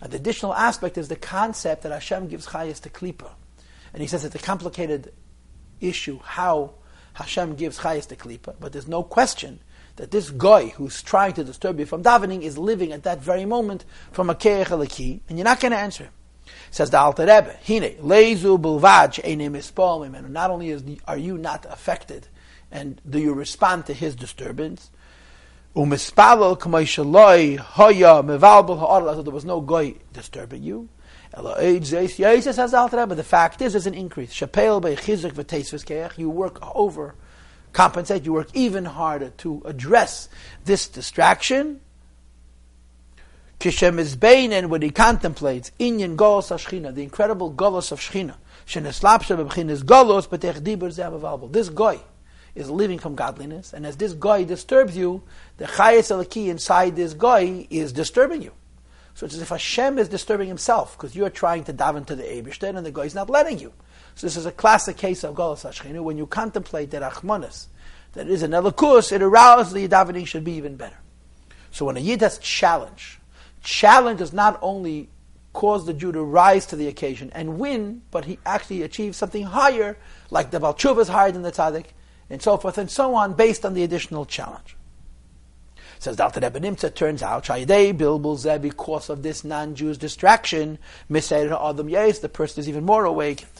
[0.00, 3.32] And the additional aspect is the concept that Hashem gives chayas to klipa.
[3.92, 5.12] And he says it's a complicated
[5.80, 6.74] issue how
[7.14, 9.58] Hashem gives chayas to klipa, but there's no question
[9.96, 13.44] that this guy who's trying to disturb you from davening is living at that very
[13.44, 16.12] moment from a keich and you're not going to answer him.
[16.70, 21.66] Says the Alter Rebbe, Hine, lezu bulvaj eine Not only is the, are you not
[21.68, 22.28] affected,
[22.70, 24.90] and do you respond to his disturbance,
[25.74, 30.88] umispalel k'may shaloi hoya mevalbel ha'adal, so there was no goy disturbing you.
[31.32, 34.40] Says the fact is, there's an increase.
[34.40, 37.14] You work over,
[37.72, 40.28] compensate, you work even harder to address
[40.64, 41.80] this distraction,
[43.60, 49.36] Kishem is and when he contemplates Inyan Golos Shechina, the incredible Golos of Shechina, Sheneslapsha
[49.36, 51.52] B'Bchinas Golos, B'Tech Dibur Ze'avavalbal.
[51.52, 52.00] This guy
[52.54, 55.22] is living from godliness, and as this guy disturbs you,
[55.56, 58.52] the Chayes Elaki inside this guy is disturbing you.
[59.14, 62.24] So it's as if Hashem is disturbing himself, because you're trying to dive into the
[62.24, 63.72] Eberstein, and the guy is not letting you.
[64.14, 66.02] So this is a classic case of Golos Shechina.
[66.02, 67.66] When you contemplate that Achmanis,
[68.12, 70.98] that is an Elikus, it arouses the davening should be even better.
[71.70, 73.20] So when a Yid has challenge,
[73.62, 75.08] challenge does not only
[75.52, 79.44] cause the Jew to rise to the occasion and win, but he actually achieves something
[79.44, 79.96] higher,
[80.30, 81.86] like the Balchuva is higher than the Tzaddik,
[82.30, 84.76] and so forth and so on, based on the additional challenge.
[85.98, 86.40] Says Dr.
[86.40, 90.78] Rebbe Nimtza, turns out, Shayidei Bilbul because of this non-Jew's distraction,
[91.10, 93.50] Misayr Adam Yes, the person is even more awakened.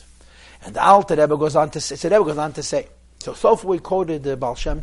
[0.63, 3.57] And the Alter Rebbe goes on to say, Rebbe goes on to say, so so
[3.57, 4.83] far we quoted the Baal Shem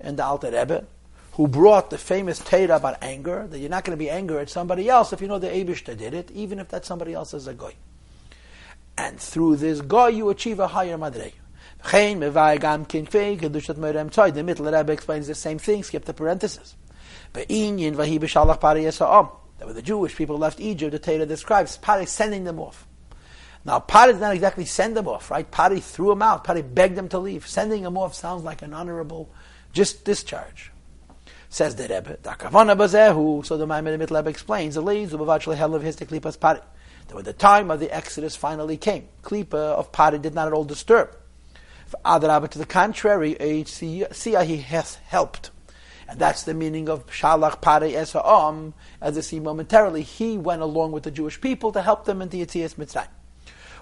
[0.00, 0.86] and the Alter Rebbe,
[1.32, 4.48] who brought the famous Torah about anger, that you're not going to be angry at
[4.48, 7.46] somebody else if you know the Abishta did it, even if that somebody else is
[7.46, 7.74] a goy.
[8.96, 10.96] And through this goy, you achieve a higher
[11.82, 12.60] madreg.
[14.34, 16.76] The middle Rebbe explains the same thing, skip the parenthesis.
[17.34, 17.50] That
[19.66, 22.86] when the Jewish people left Egypt, the Torah describes Pari sending them off.
[23.64, 25.48] Now, Pari did not exactly send them off, right?
[25.48, 26.42] Pari threw them out.
[26.42, 27.46] Pari begged them to leave.
[27.46, 29.30] Sending them off sounds like an honorable
[29.72, 30.72] just discharge.
[31.48, 33.46] Says the Rebbe, Dakavana bazehu.
[33.46, 36.60] So the Maimonides Rebbe explains, the pari.
[37.08, 40.52] That when the time of the Exodus finally came, klipa of pari did not at
[40.52, 41.16] all disturb.
[42.04, 45.50] Adarabah, to the contrary, he has helped.
[46.08, 50.92] And that's the meaning of Shalach Pari Esa'am, as I see momentarily, he went along
[50.92, 53.08] with the Jewish people to help them in the Yetzias Mitzrayim.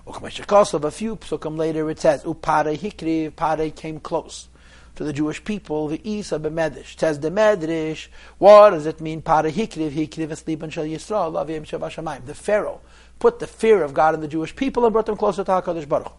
[0.06, 4.48] A few psukim later it says, Upare Hikri, Pare came close
[4.96, 6.98] to the Jewish people, the Isa b'medish.
[6.98, 9.22] Says the Medrash, what does it mean?
[9.22, 12.26] Para hikriv, hikriv esliban shel Yisrael, avim shabashamayim.
[12.26, 12.80] The Pharaoh
[13.18, 15.88] put the fear of God in the Jewish people and brought them closer to HaKadosh
[15.88, 16.12] Baruch.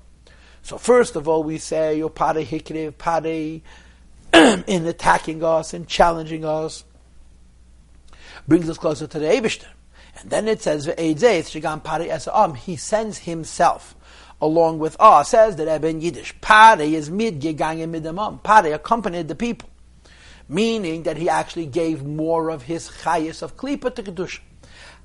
[0.63, 3.61] So first of all, we say, yo para hikriv, para
[4.67, 6.83] in attacking us and challenging us,
[8.47, 9.67] brings us closer to the Eibishter.
[10.19, 10.85] And then it says,
[12.63, 13.95] he sends himself
[14.41, 16.33] along with us, says the Rebbe in Yiddish.
[16.41, 18.41] Pare is mid gegangen midamam.
[18.43, 19.69] Pare accompanied the people,
[20.49, 24.39] meaning that he actually gave more of his chayis of klipa to kedusha.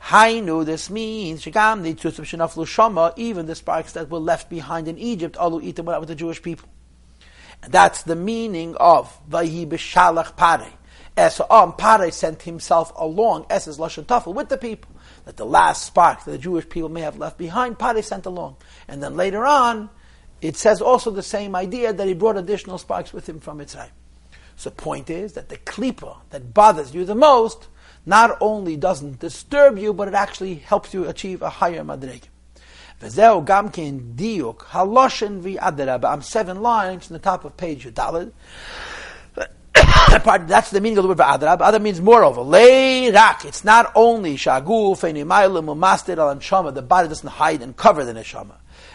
[0.07, 4.99] Hainu, this means the Tusum Shenaflu Shama, even the sparks that were left behind in
[4.99, 6.69] Egypt, Alu Itam with the Jewish people.
[7.62, 10.73] And that's the meaning of Vahi B'Shalach Pare.
[11.16, 14.92] Esa'am Pare sent himself along, Es is Lashon Tafel, with the people.
[15.25, 18.59] That the last spark that the Jewish people may have left behind, Pare sent along.
[18.87, 19.90] And then later on,
[20.40, 23.90] it says also the same idea that he brought additional sparks with him from Mitzrayim.
[24.55, 27.66] So the point is that the klipa that bothers you the most
[28.07, 32.23] not only doesn't disturb you, but it actually helps you achieve a higher madreg.
[33.01, 38.33] Vezeu gamkin diuk haloshen vi I'm seven lines in the top of page Dalid.
[40.47, 41.61] That's the meaning of the word adrab.
[41.61, 42.40] Other means moreover.
[42.40, 43.45] Leirak.
[43.45, 46.73] It's not only shagu feinimaylim umastir al neshama.
[46.73, 48.55] The body doesn't hide and cover the neshama.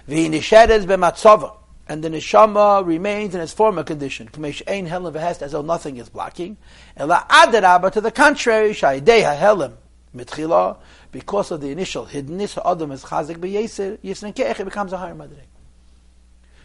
[0.09, 1.57] V'nisheres b'matzova
[1.91, 6.07] and the neshama remains in its former condition, ein helim v'hest, as though nothing is
[6.07, 6.55] blocking.
[6.95, 9.73] Ela adaraba, to the contrary, shaydei helim
[10.15, 10.77] mitchila,
[11.11, 15.43] because of the initial hiddenness, adam is chazik b'yeser, yisnen ke'ech, becomes a higher madrig.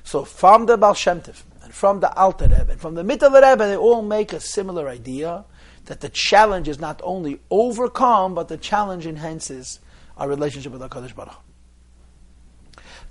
[0.05, 3.43] So from the Baal Shem Tov, and from the Alter Rebbe, and from the Mittler
[3.43, 5.45] Rebbe, they all make a similar idea
[5.87, 9.81] that the challenge is not only overcome, but the challenge enhances
[10.17, 11.46] our relationship with HaKadosh Baruch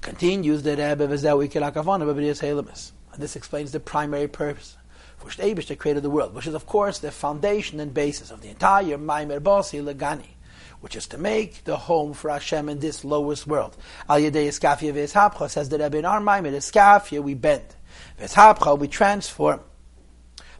[0.05, 2.91] Continues the Rebbe Helemis.
[3.11, 4.77] And this explains the primary purpose
[5.17, 8.49] for Shtebish created the world, which is of course the foundation and basis of the
[8.49, 10.35] entire Maimer Basi Lagani,
[10.79, 13.75] which is to make the home for Hashem in this lowest world.
[14.07, 17.75] Al Yedei Eskafia Veshapcha says the Rebbe in our Maimer Eskafia we bend.
[18.19, 19.61] Veshapcha we transform.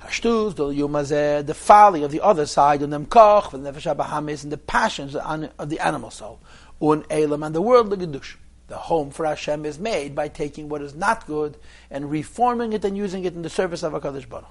[0.02, 4.52] Hashtuz, the Yumazeh, the folly of the other side, and the Mkoch, the Nefesh and
[4.52, 6.40] the passions of the animal soul.
[6.82, 10.82] Un and the world, the Gedush the home for Hashem is made by taking what
[10.82, 11.58] is not good
[11.92, 14.46] and reforming it and using it in the service of HaKadosh Baruch.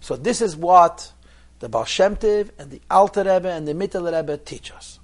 [0.00, 1.12] So this is what
[1.58, 4.98] the Baal Shem and the Alter Rebbe and the Mittel Rebbe teach us.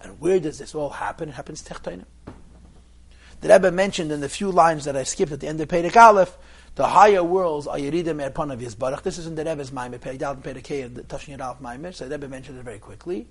[0.00, 1.28] And where does this all happen?
[1.28, 2.06] It happens Techtainim.
[3.40, 5.96] The Rebbe mentioned in the few lines that I skipped at the end of Perek
[5.96, 6.36] Aleph,
[6.74, 9.02] the higher worlds are Yeridim Erpon of Yisbarach.
[9.02, 11.94] This is in the Rebbe's Maimer, Perek Dal and Perek Kei, the Tashon Yadal Maimer,
[11.94, 13.28] so the Rebbe mentioned it very quickly.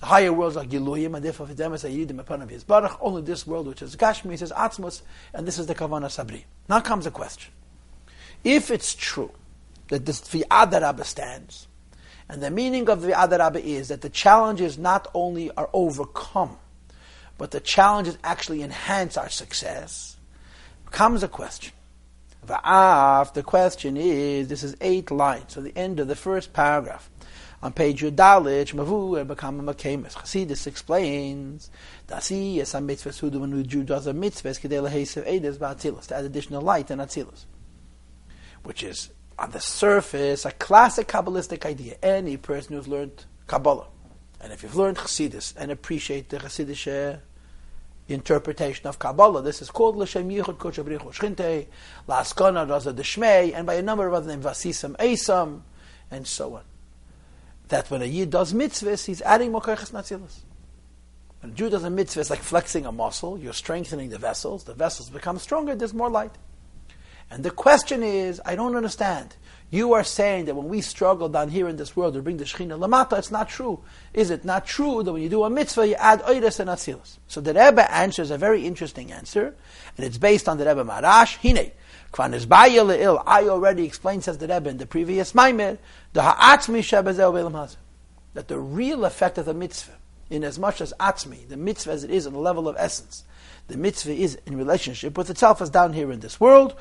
[0.00, 2.96] The higher worlds are Giluyim, and therefore them is Yidim upon his Baruch.
[3.00, 5.02] Only this world, which is Gashmi, says Atzmus,
[5.34, 6.44] and this is the Kavana Sabri.
[6.68, 7.52] Now comes a question.
[8.44, 9.32] If it's true
[9.88, 11.66] that this Fi'ad stands,
[12.28, 16.58] and the meaning of the Fi'ad is that the challenges not only are overcome,
[17.36, 20.16] but the challenges actually enhance our success,
[20.90, 21.72] comes a question.
[22.46, 27.10] Va'af, the question is, this is eight lines, so the end of the first paragraph
[27.62, 30.14] on page Yudalit, Mavu, become a Makemis.
[30.14, 31.70] Chassidus explains,
[32.06, 36.06] Dasi, yes, a mitzvah sudu when the Jew does a mitzvah, Kedela Hesev Eides Ba'atzilus,
[36.06, 37.46] to add additional light in Atzilus.
[38.62, 41.96] Which is, on the surface, a classic Kabbalistic idea.
[42.02, 43.88] Any person who's learned Kabbalah,
[44.40, 47.18] and if you've learned Chassidus and appreciate the Chassidish uh,
[48.06, 49.42] interpretation of Kabbalah.
[49.42, 51.66] This is called L'Shem Yichud Kodesh Abrichu Shchinte,
[52.08, 55.62] La'askana Raza Deshmei, and by a number of other names, Vasisam Esam,
[56.10, 56.62] and so on
[57.68, 60.40] that when a Yid does mitzvahs, he's adding Mokoiches Natzilus.
[61.40, 63.38] When a Jew does a mitzvah, it's like flexing a muscle.
[63.38, 64.64] You're strengthening the vessels.
[64.64, 65.74] The vessels become stronger.
[65.74, 66.32] There's more light.
[67.30, 69.36] And the question is, I don't understand.
[69.70, 72.44] You are saying that when we struggle down here in this world to bring the
[72.44, 73.80] Shekhinah Lamata, it's not true.
[74.14, 77.18] Is it not true that when you do a mitzvah, you add Oiris and Atzilus?
[77.28, 79.54] So the Rebbe answers a very interesting answer,
[79.96, 81.36] and it's based on the Rebbe Maharash.
[81.36, 81.72] Hine,
[82.16, 85.78] I already explained, says the Rebbe in the previous Maimer,
[86.12, 87.76] the ha'atzmi shebezel
[88.34, 89.92] that the real effect of the mitzvah,
[90.30, 93.24] in as much as atzmi, the mitzvah as it is on the level of essence,
[93.68, 96.74] the mitzvah is in relationship with itself as down here in this world,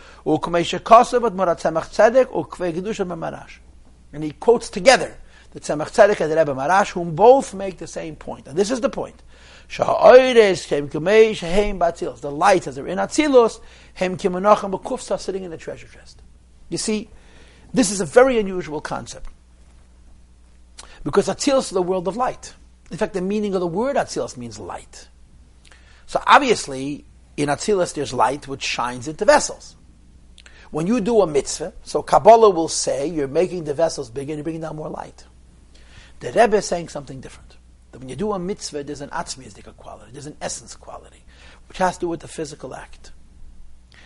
[4.14, 5.18] and he quotes together
[5.52, 8.48] the Tzemach Tzedek and the Rebbe Maharash, whom both make the same point.
[8.48, 9.22] And this is the point.
[9.70, 9.84] The
[12.32, 13.60] light as they're in Atzilus,
[13.94, 16.22] hem kimonachim b'kufsa sitting in the treasure chest.
[16.70, 17.10] You see,
[17.74, 19.30] this is a very unusual concept.
[21.04, 22.54] Because Atzilus is the world of light.
[22.92, 25.10] In fact, the meaning of the word Atzilus means light.
[26.06, 29.76] So obviously, in Atzilus there's light which shines into vessels.
[30.72, 34.40] When you do a mitzvah, so Kabbalah will say you're making the vessels bigger and
[34.40, 35.26] you're bringing down more light.
[36.20, 37.47] The Rebbe is saying something different.
[37.98, 41.24] That when you do a mitzvah, there's an atzmiyazdik quality, there's an essence quality,
[41.68, 43.12] which has to do with the physical act.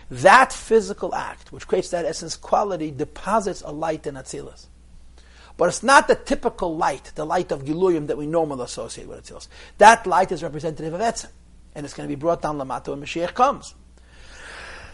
[0.10, 4.68] That physical act, which creates that essence quality, deposits a light in Atzilus.
[5.58, 9.26] But it's not the typical light, the light of Giluyim that we normally associate with
[9.26, 9.50] Atzilus.
[9.78, 11.28] That light is representative of Etzem.
[11.76, 13.76] And it's going to be brought down Lamato when Mashiach comes.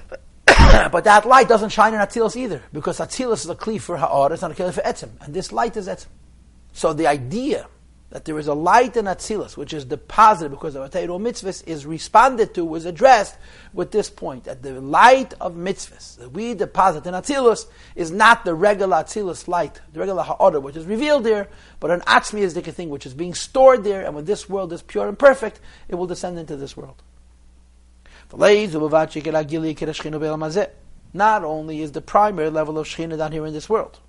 [0.48, 4.34] but that light doesn't shine in Atzilus either, because Atzilus is a kli for Ha'or,
[4.34, 5.10] it's not a kli for Etzem.
[5.22, 6.08] And this light is Etzem.
[6.74, 7.68] So the idea
[8.10, 11.86] that there is a light in Atzilus, which is deposited because of Atayro mitzvahs, is
[11.86, 13.36] responded to, was addressed
[13.74, 18.46] with this point, that the light of mitzvahs that we deposit in Atzilus is not
[18.46, 21.50] the regular Atzilus light, the regular Ha'orah, which is revealed there,
[21.82, 24.72] but an Atzmi is the thing which is being stored there, and when this world
[24.72, 27.04] is pure and perfect, it will descend into this world.
[31.14, 34.00] Not only is the primary level of Shekhinah down here in this world,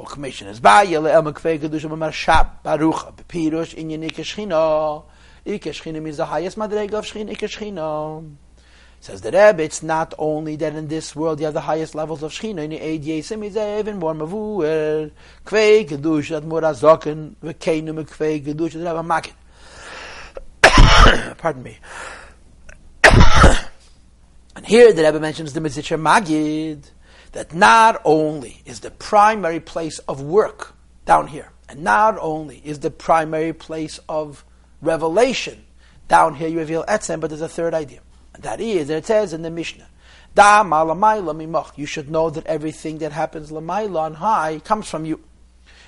[0.00, 2.32] וכמשן אז באיה לאלמה כפי קדושה במרשב,
[2.64, 4.98] ברוך, בפירוש עניין איקה שכינה.
[5.44, 8.36] Ika Shechina means the highest madrega of Shechina, Ika Shechina.
[9.00, 12.22] Says the Rebbe, it's not only that in this world you have the highest levels
[12.22, 15.10] of Shechina, in the Eid Yesim is even more mavuer.
[15.46, 19.32] Kvei Kedush, that more azoken, v'keinu me Kvei Kedush, that have a makin.
[21.38, 21.78] Pardon me.
[24.54, 26.90] and here the Rebbe mentions the Mitzvah Magid
[27.35, 30.73] that not only is the primary place of work
[31.03, 34.45] down here, and not only is the primary place of
[34.81, 35.65] revelation
[36.07, 37.99] down here, you reveal etzem, but there's a third idea.
[38.33, 39.87] And that is, that it says in the Mishnah,
[40.33, 40.63] Da
[41.75, 45.19] You should know that everything that happens lamaila on high comes from you.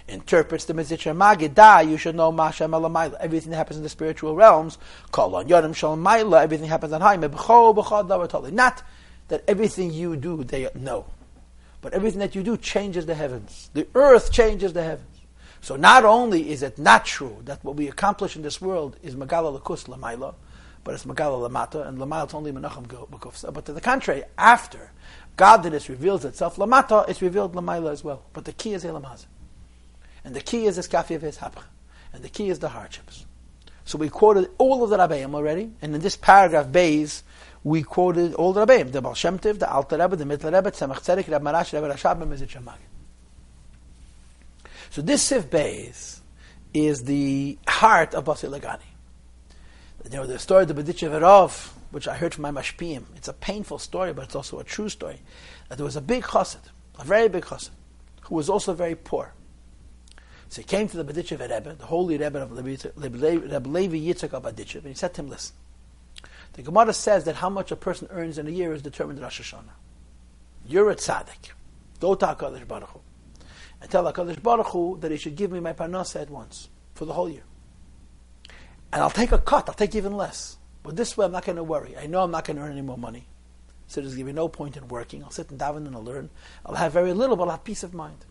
[0.09, 3.15] Interprets the Mezritcher Magid, Da, you should know Masha Malamayla.
[3.21, 4.77] Everything that happens in the spiritual realms,
[5.13, 7.15] call on Yodim Shalom everything happens on high.
[7.15, 8.83] Not
[9.29, 11.05] that everything you do, they know.
[11.81, 13.69] But everything that you do changes the heavens.
[13.73, 15.17] The earth changes the heavens.
[15.61, 19.15] So not only is it not true that what we accomplish in this world is
[19.15, 20.35] Magala Lakus Lamaila,
[20.83, 23.53] but it's Magala Lamata, and Lamaila is only Menachem Bukufsa.
[23.53, 24.91] But to the contrary, after
[25.35, 28.23] godliness reveals itself Lamata, it's revealed Lamaila as well.
[28.33, 29.25] But the key is Elamaz.
[30.23, 31.39] And the key is Eskafi of his.
[32.13, 33.25] And the key is the hardships.
[33.85, 37.23] So we quoted all of the Rabbeim already, and in this paragraph, Bays,
[37.67, 41.01] we quoted all the Rabbeim, the Baal Shem the Alter Rebbe, the Mittler Rebbe, Tzemach
[41.01, 42.77] Tzedek, Reb Maharash, Rebbe Rashab, and Shemagin.
[44.89, 46.21] So this Sif Beis
[46.73, 48.79] is the heart of Basi Lagani.
[50.09, 53.27] You know, the story of the Berditchev Erov, which I heard from my Mashpiyim, it's
[53.27, 55.19] a painful story, but it's also a true story,
[55.67, 56.61] that there was a big chassid,
[56.97, 57.71] a very big chassid,
[58.21, 59.33] who was also very poor.
[60.47, 64.43] So he came to the Berditchev Rebbe, the holy Rebbe of Rebbe Levi Yitzchak of
[64.43, 65.53] Berditchev, and he said to him, listen,
[66.57, 69.23] the Gemara says that how much a person earns in a year is determined in
[69.23, 69.77] Rosh Hashanah.
[70.65, 71.51] You're a tzaddik.
[71.99, 72.99] Go to HaKadosh Baruch Hu.
[73.79, 77.05] And tell HaKadosh Baruch Hu that he should give me my parnasa at once, for
[77.05, 77.43] the whole year.
[78.91, 80.57] And I'll take a cut, I'll take even less.
[80.81, 81.95] But this way I'm not going to worry.
[81.95, 83.27] I know I'm not going to earn any more money.
[83.85, 85.23] So there's going to be no point in working.
[85.23, 86.31] I'll sit and daven and I'll learn.
[86.65, 88.25] I'll have very little, but I'll have peace of mind.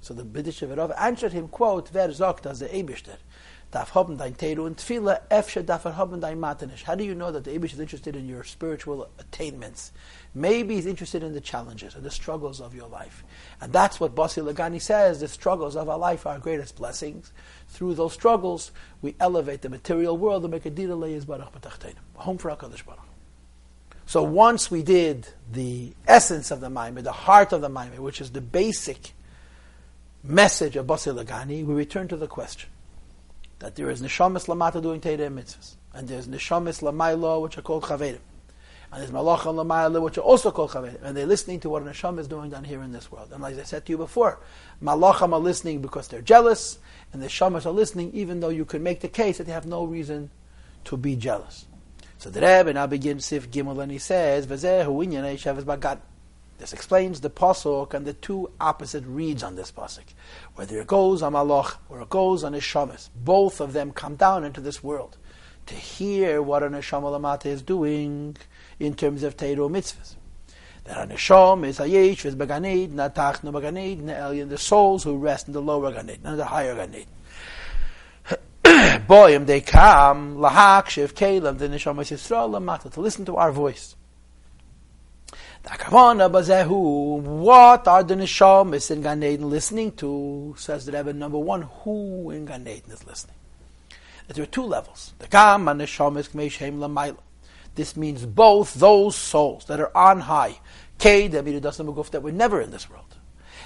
[0.00, 3.18] So the Biddish of answered him, quote, Ver sagt der Eberster
[3.70, 6.84] darf haben dein und Tfila, efshe haben dein Matanish.
[6.84, 9.92] How do you know that the Abish is interested in your spiritual attainments?
[10.34, 13.24] Maybe he's interested in the challenges and the struggles of your life.
[13.60, 17.32] And that's what Basi Lagani says, the struggles of our life are our greatest blessings.
[17.68, 18.70] Through those struggles,
[19.02, 23.00] we elevate the material world and make a dita is barach home for HaKadosh Baruch.
[24.06, 28.22] So once we did the essence of the Maimah, the heart of the Maimah, which
[28.22, 29.12] is the basic
[30.24, 32.70] message of Basi Lagani, we return to the question
[33.58, 37.84] that there is neshamis lamata doing Teda mitzvahs, and there's neshamis lamayla which are called
[37.84, 38.20] chaverim,
[38.92, 41.84] and there's malachim lamayla which are also called chaverim, and they're listening to what a
[41.84, 43.30] neshama is doing down here in this world.
[43.32, 44.40] And like I said to you before,
[44.82, 46.78] malachim are listening because they're jealous,
[47.12, 49.66] and the shamas are listening even though you could make the case that they have
[49.66, 50.30] no reason
[50.84, 51.66] to be jealous.
[52.18, 56.00] So the Rebbe now begins Sif Gimel and he says, "V'zehu inyan Shavis Bagat."
[56.58, 60.04] This explains the pasuk and the two opposite reads on this pasuk.
[60.56, 64.44] Whether it goes on Malach or it goes on Neshamas, both of them come down
[64.44, 65.16] into this world
[65.66, 68.36] to hear what a Neshama is doing
[68.80, 70.16] in terms of Teiro mitzvahs.
[70.84, 75.46] That a Nesham is Hayesh, is Baganid, Natach no Baganid, Ne'elyon, the souls who rest
[75.46, 77.06] in the lower Gan Eden, not the higher Gan Eden.
[79.06, 83.94] Boyim, they come, Lahak, Shiv, Caleb, the Neshama Yisrael, Lamata, to listen to our voice.
[85.68, 90.54] What are the neshamas in Gan Eden listening to?
[90.56, 91.12] Says the Rebbe.
[91.12, 93.36] Number one, who in Gan Eden is listening?
[94.28, 95.12] There are two levels.
[95.18, 97.18] The Gam and neshamas kmeishem lamayla.
[97.74, 100.58] This means both those souls that are on high,
[100.96, 103.16] K, that were never in this world.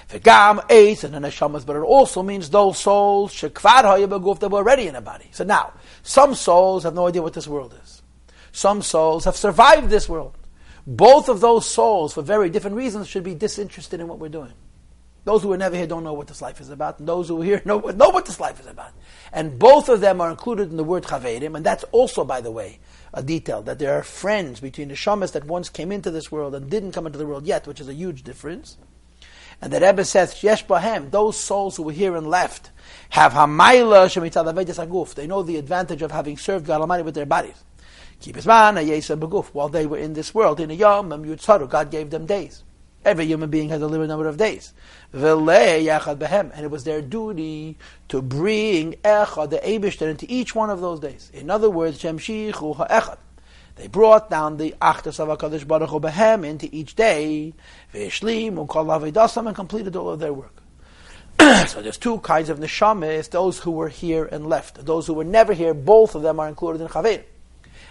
[0.09, 4.57] V'gam eis and the neshamas, but it also means those souls shekvad hayabaguf that were
[4.59, 5.29] already in a body.
[5.31, 5.71] So now,
[6.03, 8.01] some souls have no idea what this world is.
[8.51, 10.37] Some souls have survived this world.
[10.85, 14.53] Both of those souls, for very different reasons, should be disinterested in what we're doing.
[15.25, 17.41] Those who are never here don't know what this life is about, and those who
[17.41, 18.91] are here know, know what this life is about.
[19.31, 22.51] And both of them are included in the word chaverim, and that's also, by the
[22.51, 22.79] way,
[23.13, 26.53] a detail, that there are friends between the shamas that once came into this world
[26.53, 28.77] and didn't come into the world yet, which is a huge difference.
[29.61, 32.71] And the Rebbe says, Yesh Bahem, those souls who were here and left,
[33.11, 35.13] have Hamayla Shemitad Aguf.
[35.13, 37.63] They know the advantage of having served God Almighty with their bodies.
[38.25, 42.63] While they were in this world, in a Yom, God gave them days.
[43.05, 44.73] Every human being has a limited number of days.
[45.11, 51.01] And it was their duty to bring Echad, the Abishter, into each one of those
[51.01, 51.29] days.
[51.33, 53.17] In other words, Shemshichu Ha'echad.
[53.75, 57.53] They brought down the Achtas of HaKadosh Baruch Hu Behem into each day,
[57.93, 60.61] Ve'eshlim, Ukol Avedasam, and completed all of their work.
[61.67, 64.85] so there's two kinds of neshamas, those who were here and left.
[64.85, 67.23] Those who were never here, both of them are included in Chaver.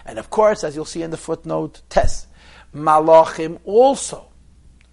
[0.05, 2.27] And of course, as you'll see in the footnote, Tes,
[2.75, 4.27] Malachim also,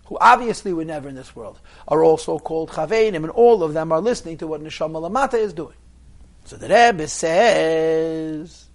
[0.07, 3.93] who obviously were never in this world, are also called Chaverim, and all of them
[3.93, 5.77] are listening to what Neshama Lamata is doing.
[6.45, 8.69] So the Rebbe says,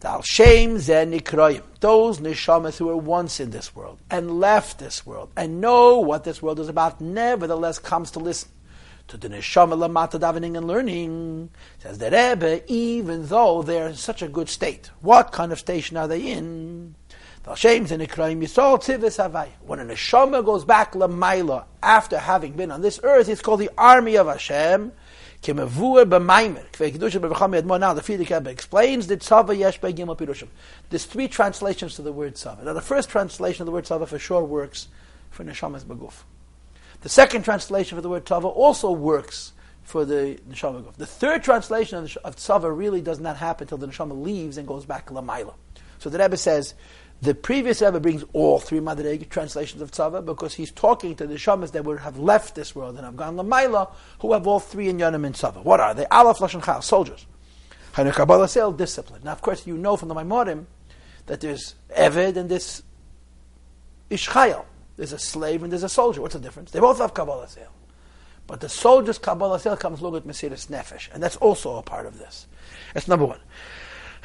[0.00, 5.30] Dal Shem Nikroyim, those neshamas who were once in this world and left this world
[5.36, 8.50] and know what this world is about, nevertheless comes to listen
[9.08, 11.50] to the neshama lamata davening and learning.
[11.78, 15.96] Says the Rebbe, even though they're in such a good state, what kind of station
[15.96, 16.94] are they in?
[17.44, 17.56] When a
[19.84, 24.26] neshama goes back lamaila after having been on this earth, it's called the army of
[24.26, 24.92] Hashem.
[25.42, 25.50] The
[28.46, 30.48] explains that Tzava Yesh Gimel Pirushim.
[30.88, 32.64] There's three translations to the word Tzava.
[32.64, 34.88] Now, the first translation of the word Tzava for sure works
[35.30, 36.22] for Neshamas Baguf.
[37.04, 39.52] The second translation for the word tava also works
[39.82, 40.94] for the Neshama Baguf.
[40.94, 44.86] The third translation of, Tzava really does not happen until the Neshama leaves and goes
[44.86, 45.52] back to Lamaila.
[45.98, 46.72] So the Rebbe says,
[47.20, 51.34] the previous Rebbe brings all three Madreg translations of Tzava because he's talking to the
[51.34, 54.88] Shamas that would have left this world and have gone Lamaila, who have all three
[54.88, 55.62] in Yonim and Tzava.
[55.62, 56.06] What are they?
[56.06, 57.26] Aleph, Lashon Chal, soldiers.
[57.92, 59.20] Kabbalah Sel, discipline.
[59.24, 60.64] Now, of course, you know from the Maimorim
[61.26, 62.82] that there's Eved and this
[64.10, 64.64] Ishchayel.
[64.96, 66.20] There's a slave and there's a soldier.
[66.20, 66.70] What's the difference?
[66.70, 67.72] They both have Kabbalah Sel.
[68.46, 72.06] But the soldier's Kabbalah Sel comes along with Mesiris Nefesh, and that's also a part
[72.06, 72.46] of this.
[72.92, 73.40] That's number one.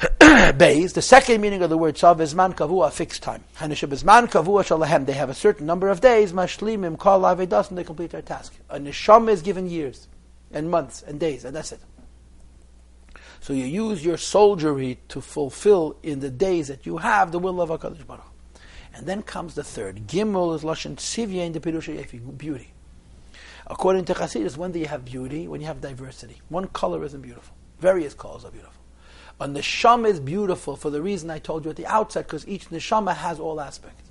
[0.20, 3.44] Beis, the second meaning of the word tzav is man kavua, fixed time.
[3.58, 5.06] Hanishab is man kavua shalahem.
[5.06, 8.54] They have a certain number of days, mashlimim kol avedas, and they complete their task.
[8.70, 10.08] A neshama is given years,
[10.52, 11.80] and months, and days, and that's it.
[13.40, 17.60] So you use your soldiery to fulfill in the days that you have the will
[17.60, 18.29] of HaKadosh Baruch
[18.94, 20.06] And then comes the third.
[20.06, 22.72] Gimel is Lashon Tzivya in the Pirusha beauty.
[23.66, 25.46] According to Chassidus, when do you have beauty?
[25.46, 26.40] When you have diversity.
[26.48, 27.54] One color isn't beautiful.
[27.78, 28.74] Various colors are beautiful.
[29.40, 32.68] A neshama is beautiful for the reason I told you at the outset, because each
[32.68, 34.10] neshama has all aspects.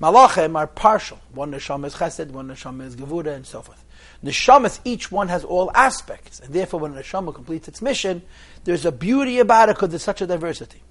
[0.00, 1.20] Malachim are partial.
[1.32, 3.84] One neshama is chesed, one neshama is gevura, and so forth.
[4.24, 8.22] Neshamas, each one has all aspects, and therefore when a neshama completes its mission,
[8.64, 10.82] there's a beauty about it because there's such a diversity.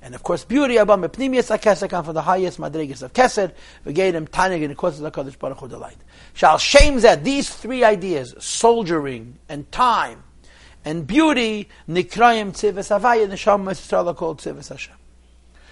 [0.00, 3.52] And of course, beauty abam mepnimius akesed come from the highest madrigas of kesed,
[3.84, 5.98] v'gedim tanig, and it causes HaKadosh Baruch Hu delight.
[6.34, 10.22] Shall shame that these three ideas, soldiering and time,
[10.84, 14.94] and beauty, Nikrayim Tzivis Havaya, Neshamas Yisrael called Tzivis Hashem.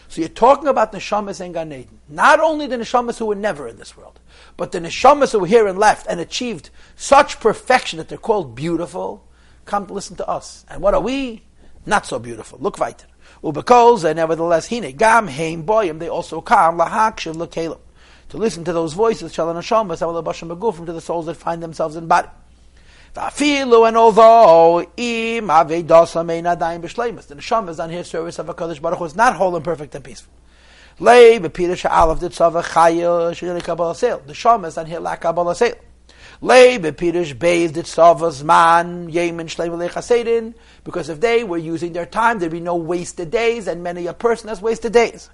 [0.09, 1.87] So you're talking about Neshamas and Gan.
[2.09, 4.21] Not only the Neshamas who were never in this world,
[4.57, 8.55] but the Neshamas who were here and left and achieved such perfection that they're called
[8.55, 9.27] beautiful,
[9.65, 10.65] come listen to us.
[10.69, 11.43] And what are we?
[11.87, 12.59] Not so beautiful.
[12.61, 13.07] Look weiter.
[13.47, 17.79] And nevertheless, hine, gam, heim, boyim, they also come, lahakshiv, lekelim.
[18.31, 22.29] To listen to those voices, shalan Neshamas, to the souls that find themselves in body.
[23.19, 25.41] And although the
[27.37, 29.95] neshama is on his service of a Kaddish Baruch Hu is not whole and perfect
[29.95, 30.33] and peaceful.
[30.99, 31.51] The
[34.35, 35.77] shama is on here like kabbalah seil.
[36.41, 40.55] Lei b'pirish beis ditzava zman yemin shleim.
[40.85, 44.13] Because if they were using their time, there'd be no wasted days, and many a
[44.15, 45.31] person has wasted days.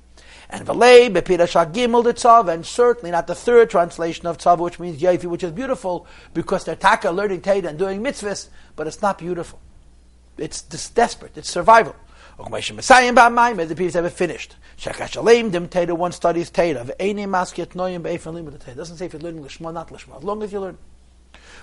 [0.48, 4.78] And Valei Bepirasha Gimel the Tzav, and certainly not the third translation of Tzav, which
[4.78, 9.00] means Yefi, which is beautiful, because they're taka learning Teda and doing mitzvahs, but it's
[9.00, 9.58] not beautiful.
[10.36, 11.96] It's just desperate, it's survival.
[12.38, 14.56] The people have finished.
[14.78, 16.50] Dim Teda, one studies.
[16.50, 16.62] It
[18.76, 20.76] doesn't say if you're learning Lishma, not Lishma, as long as you learn.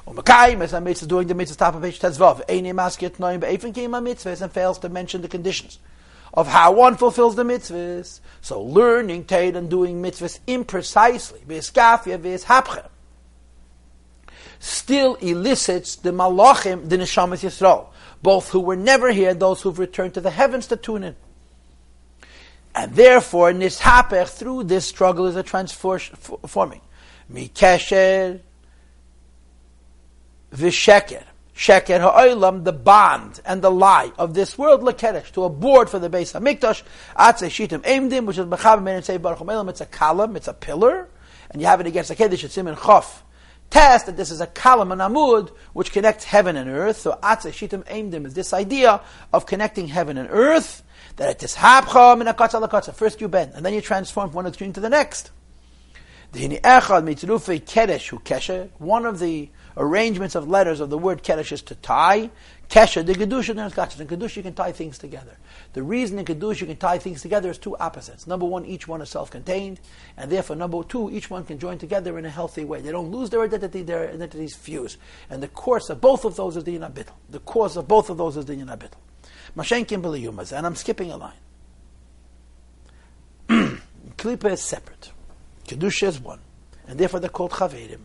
[0.10, 2.44] Umakayim, as mitzvah doing the mitzvah top of page Tezvav.
[2.48, 5.78] Eini maskit noim be'efin kima mitzvahs, and fails to mention the conditions
[6.34, 8.20] of how one fulfills the mitzvahs.
[8.42, 11.46] So learning Torah and doing mitzvahs imprecisely,
[14.60, 17.88] still elicits the malachim, the neshamas Yisrael,
[18.24, 21.16] both who were never here those who've returned to the heavens to tune in.
[22.74, 26.82] And therefore, nishapech, through this struggle, is a transforming.
[27.32, 28.42] Mikesher
[30.54, 31.24] v'sheker
[31.56, 36.00] sheker ha'olam, the bond and the lie of this world, lekeresh, to a board for
[36.00, 36.84] the base of Mikdash,
[37.18, 41.10] atze shitim aimdim, which is mechav men say baruch it's a column, it's a pillar,
[41.52, 43.22] and you have it against the Kedesh, it's Siman Chof.
[43.70, 46.98] Test that this is a kalam and amud which connects heaven and earth.
[46.98, 49.00] So Atzeh Shitim Aimdim is this idea
[49.32, 50.82] of connecting heaven and earth.
[51.18, 54.48] That it is habcha min akatza First you bend, and then you transform from one
[54.48, 55.30] extreme to the next.
[56.32, 56.52] One
[59.06, 62.30] of the arrangements of letters of the word kedesh is to tie.
[62.70, 64.00] Kesha, the kedusha, and kachas.
[64.00, 65.38] In kedusha, you can tie things together.
[65.74, 68.28] The reason in kedusha you can tie things together is two opposites.
[68.28, 69.80] Number one, each one is self-contained,
[70.18, 72.82] and therefore, number two, each one can join together in a healthy way.
[72.82, 74.98] They don't lose their identity; their identities fuse.
[75.32, 77.14] And the course of both of those is the yinabitl.
[77.30, 78.98] The cause of both of those is the yinabitl.
[79.58, 81.34] Mashenkim b'liyumas, and I'm skipping a line.
[84.18, 85.12] Klipa is separate.
[85.66, 86.40] Kedusha is one.
[86.88, 88.02] And therefore they're called Chavedim.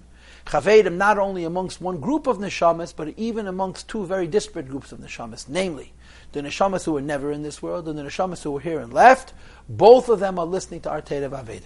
[0.46, 4.92] Chavedim not only amongst one group of neshamas, but even amongst two very disparate groups
[4.92, 5.92] of neshamas, namely
[6.32, 8.92] the neshamas who were never in this world and the neshamas who were here and
[8.92, 9.32] left.
[9.68, 11.62] Both of them are listening to our Terev Avedim.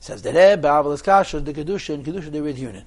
[0.00, 2.84] Says the eh, Rebbe, Aval Kasha, the Kedusha, and Kedusha, they're with union.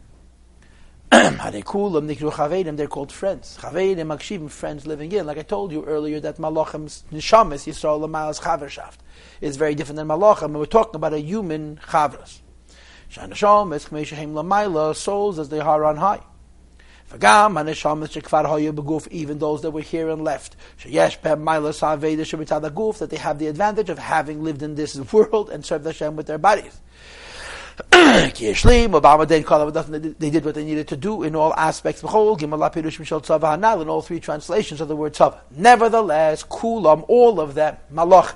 [1.12, 3.58] They're called friends.
[3.62, 5.26] Chavedim, Makshivim, friends living in.
[5.26, 8.98] Like I told you earlier, that Malachim's Nishamas, Yisrael, Lamalas Chavershaft
[9.40, 12.40] is very different than malachim, and we're talking about a human chavras.
[13.05, 13.05] Shanashom is k'meishahem lamayla,
[14.94, 16.22] souls as they are on high.
[19.12, 20.56] Even those that were here and left.
[20.84, 26.28] That they have the advantage of having lived in this world and served Hashem with
[26.28, 26.80] their bodies.
[27.92, 28.32] they
[30.30, 32.04] did what they needed to do in all aspects.
[32.04, 32.36] In all
[34.02, 35.40] three translations of the word tzava.
[35.52, 38.36] Nevertheless, kulam, all of them, malach,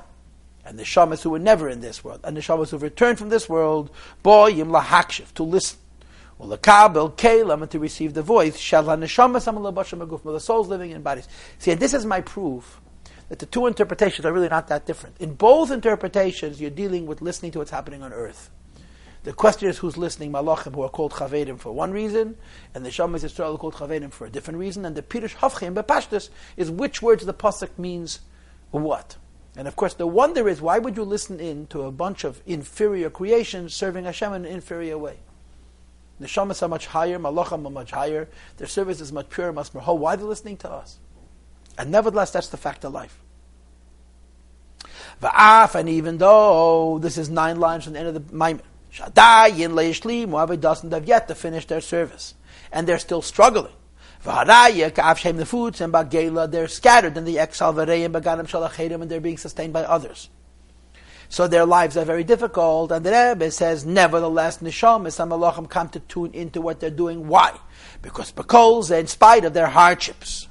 [0.70, 3.17] and the shamas who were never in this world, and the shamas who have returned
[3.17, 3.89] from this world,
[4.24, 5.80] boyim lahakshiv, to listen.
[6.38, 8.57] Well, kabel kalam to receive the voice.
[8.57, 9.07] Shall the
[10.39, 11.28] souls living in bodies.
[11.57, 12.80] See, and this is my proof
[13.30, 15.17] that the two interpretations are really not that different.
[15.20, 18.51] In both interpretations, you're dealing with listening to what's happening on earth.
[19.24, 22.38] The question is who's listening, Malachim, who are called Chavedim for one reason,
[22.74, 25.74] and the Shamas Yisrael are called Chavedim for a different reason, and the Pirush Havchim
[25.74, 28.20] Bepashtus is which words the Pasuk means
[28.72, 29.17] what.
[29.60, 32.41] And of course, the wonder is why would you listen in to a bunch of
[32.45, 35.18] inferior creations serving Hashem in an inferior way?
[36.18, 39.74] The Shamas are much higher, Malachim are much higher, their service is much purer, much
[39.74, 39.84] more.
[39.84, 39.97] whole.
[39.97, 40.97] Why are they listening to us?
[41.78, 43.20] And nevertheless, that's the fact of life.
[45.22, 48.62] Va'af, and even though this is nine lines from the end of the Maimon,
[48.93, 52.34] Shadayin leishlim, however, doesn't have yet to finish their service.
[52.72, 53.74] And they're still struggling.
[54.24, 59.22] V'haraya the foods and bagela they're scattered in the exile v'reim baganim shalachedim and they're
[59.22, 60.30] being sustained by others.
[61.32, 65.88] So their lives are very difficult, and the Rebbe says, nevertheless, Nishamis and Malachim come
[65.89, 67.28] to tune into what they're doing.
[67.28, 67.55] Why?
[68.01, 70.47] Because Bekols, in spite of their hardships,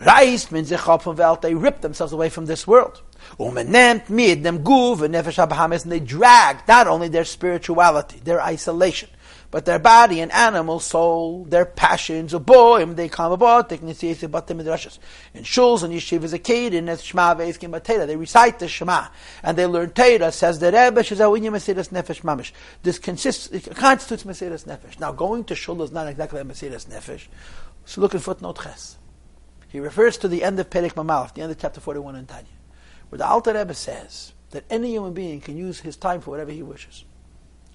[0.00, 3.02] Reis means they rip themselves away from this world.
[3.38, 9.10] Umenemt mid them and nefesh and they drag not only their spirituality, their isolation,
[9.50, 13.92] but their body and animal, soul, their passions, a boy, they come about, they can
[13.94, 14.98] see it about the midrashas.
[15.32, 19.06] In shuls and yeshivas a kid, in Shema ve'eskim batera, they recite the Shema,
[19.42, 22.52] and they learn Torah, says the Rebbe, shezawinya oh, mesiras nefesh mamish.
[22.82, 25.00] This consists, it constitutes mesiras nefesh.
[25.00, 27.26] Now, going to shul is not exactly a mesiras nefesh.
[27.86, 28.98] So look at footnote ches.
[29.68, 32.44] He refers to the end of Perek Mamalef, the end of chapter 41 in Tanya,
[33.08, 36.50] where the Alter Rebbe says that any human being can use his time for whatever
[36.50, 37.04] he wishes.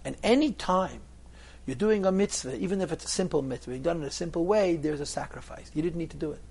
[0.05, 1.01] And any time
[1.66, 4.11] you're doing a mitzvah, even if it's a simple mitzvah, you've done it in a
[4.11, 5.72] simple way, there's a sacrifice.
[5.74, 6.41] You didn't need to do it.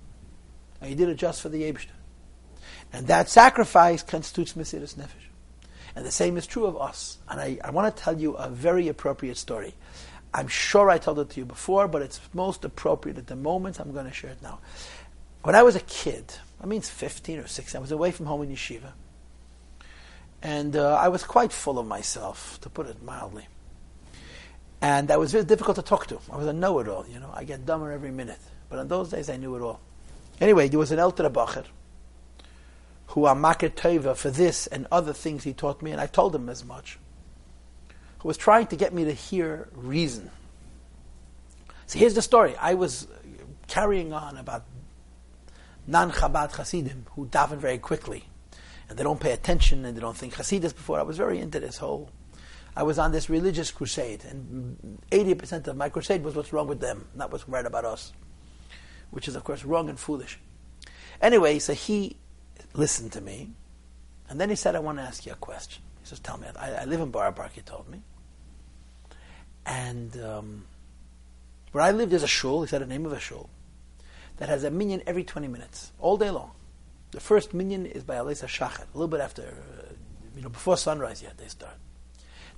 [0.81, 1.87] And you did it just for the Yebshter.
[2.91, 5.29] And that sacrifice constitutes Mesiris Nefesh.
[5.95, 7.17] And the same is true of us.
[7.29, 9.75] And I, I want to tell you a very appropriate story.
[10.33, 13.79] I'm sure I told it to you before, but it's most appropriate at the moment.
[13.79, 14.59] I'm going to share it now.
[15.43, 18.41] When I was a kid, I mean, 15 or 16, I was away from home
[18.41, 18.93] in yeshiva.
[20.41, 23.47] And uh, I was quite full of myself, to put it mildly.
[24.83, 26.19] And that was very difficult to talk to.
[26.29, 27.31] I was a know-it-all, you know.
[27.33, 28.39] I get dumber every minute.
[28.67, 29.79] But in those days, I knew it all.
[30.41, 31.63] Anyway, there was an Elter Bacher
[33.07, 36.49] who are teva for this and other things he taught me, and I told him
[36.49, 36.99] as much,
[38.19, 40.29] who was trying to get me to hear reason.
[41.85, 42.53] So here's the story.
[42.59, 43.07] I was
[43.67, 44.65] carrying on about
[45.87, 48.25] non-Chabad Hasidim who daven very quickly,
[48.89, 50.99] and they don't pay attention and they don't think Hasidus before.
[50.99, 52.09] I was very into this whole
[52.75, 56.79] I was on this religious crusade, and 80% of my crusade was what's wrong with
[56.79, 58.13] them, not what's right about us,
[59.11, 60.39] which is, of course, wrong and foolish.
[61.21, 62.17] Anyway, so he
[62.73, 63.51] listened to me,
[64.27, 65.83] and then he said, I want to ask you a question.
[66.01, 68.01] He says, Tell me, I, I live in Park, he told me.
[69.65, 70.65] And um,
[71.71, 73.49] where I live, there's a shul, he said the name of a shul,
[74.37, 76.51] that has a minyan every 20 minutes, all day long.
[77.11, 79.93] The first minyan is by Alisa Shachat, a little bit after, uh,
[80.35, 81.75] you know, before sunrise yet, they start.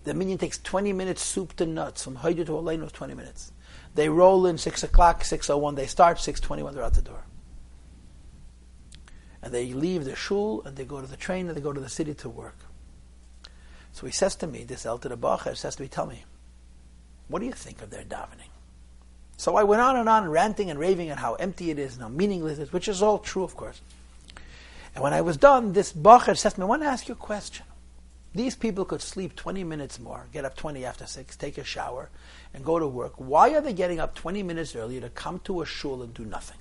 [0.06, 2.03] The minyan takes 20 minutes soup to nuts.
[2.03, 3.51] From Haida to is 20 minutes.
[3.95, 7.24] They roll in 6 o'clock, 6.01 they start, 6.21 they're out the door.
[9.41, 11.82] And they leave the shul and they go to the train and they go to
[11.82, 12.58] the city to work.
[13.93, 16.26] So he says to me, this Elter Bacher says to me, tell me,
[17.28, 18.49] what do you think of their davening?
[19.38, 22.03] So I went on and on, ranting and raving at how empty it is and
[22.03, 23.82] how meaningless it is, which is all true, of course.
[24.93, 27.14] And when I was done, this Bacher says to me, I want to ask you
[27.14, 27.66] a question.
[28.36, 32.09] These people could sleep 20 minutes more, get up 20 after 6, take a shower,
[32.53, 33.13] and go to work.
[33.15, 36.25] Why are they getting up 20 minutes earlier to come to a shul and do
[36.25, 36.57] nothing?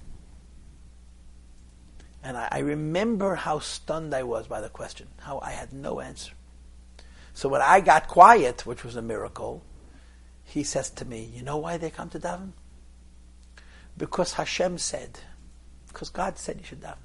[2.23, 5.99] And I, I remember how stunned I was by the question, how I had no
[5.99, 6.33] answer.
[7.35, 9.65] So when I got quiet, which was a miracle,
[10.45, 12.53] he says to me, You know why they come to daven?
[13.99, 15.19] Because Hashem said,
[15.89, 16.99] because God said you should daven.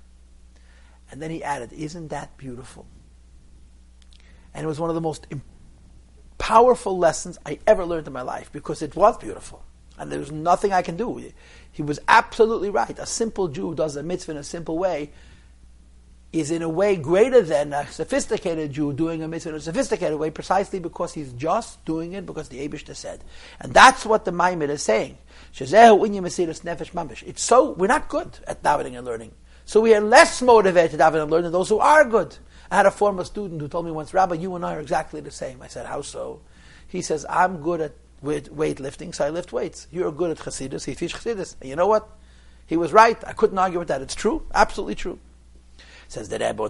[1.11, 2.85] And then he added, Isn't that beautiful?
[4.53, 5.27] And it was one of the most
[6.37, 9.63] powerful lessons I ever learned in my life because it was beautiful.
[9.97, 11.31] And there was nothing I can do.
[11.71, 12.97] He was absolutely right.
[12.97, 15.11] A simple Jew does a mitzvah in a simple way
[16.31, 20.19] is in a way greater than a sophisticated Jew doing a mitzvah in a sophisticated
[20.19, 23.23] way precisely because he's just doing it because the Abishta said.
[23.59, 25.17] And that's what the Maimid is saying.
[25.59, 25.71] It's
[27.41, 29.31] so, we're not good at davening and learning.
[29.65, 32.37] So we are less motivated to daven and learn than those who are good.
[32.71, 35.21] I had a former student who told me once, Rabbi, you and I are exactly
[35.21, 35.61] the same.
[35.61, 36.41] I said, how so?
[36.87, 37.93] He says, I'm good at
[38.23, 39.87] weightlifting, so I lift weights.
[39.91, 41.55] You're good at chassidus, he teaches chassidus.
[41.61, 42.07] And you know what?
[42.67, 43.17] He was right.
[43.25, 44.01] I couldn't argue with that.
[44.01, 44.45] It's true.
[44.53, 45.19] Absolutely true.
[46.07, 46.69] Says the Rebbe,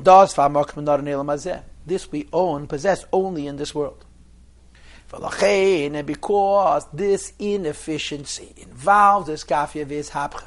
[1.86, 4.06] This we own, possess only in this world.
[5.12, 10.46] And because this inefficiency involves this kafia vis hapcha,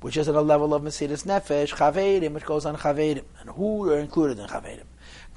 [0.00, 3.88] which is at a level of Mesiris Nefesh, Chavedim, which goes on Chavedim, and who
[3.90, 4.84] are included in Chavedim.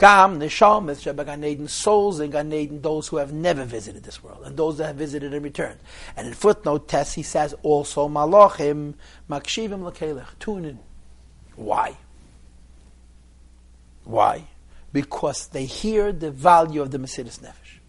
[0.04, 4.58] Gam, Neshamas, Gan souls in Gan Eden, those who have never visited this world, and
[4.58, 5.80] those that have visited and returned.
[6.18, 8.95] And in footnote test, he says also Malachim,
[9.30, 10.80] Makshivim Lakelech, tune in.
[11.56, 11.95] Why?
[14.04, 14.43] Why?
[14.91, 17.80] Because they hear the value of the Mesiris Nefesh.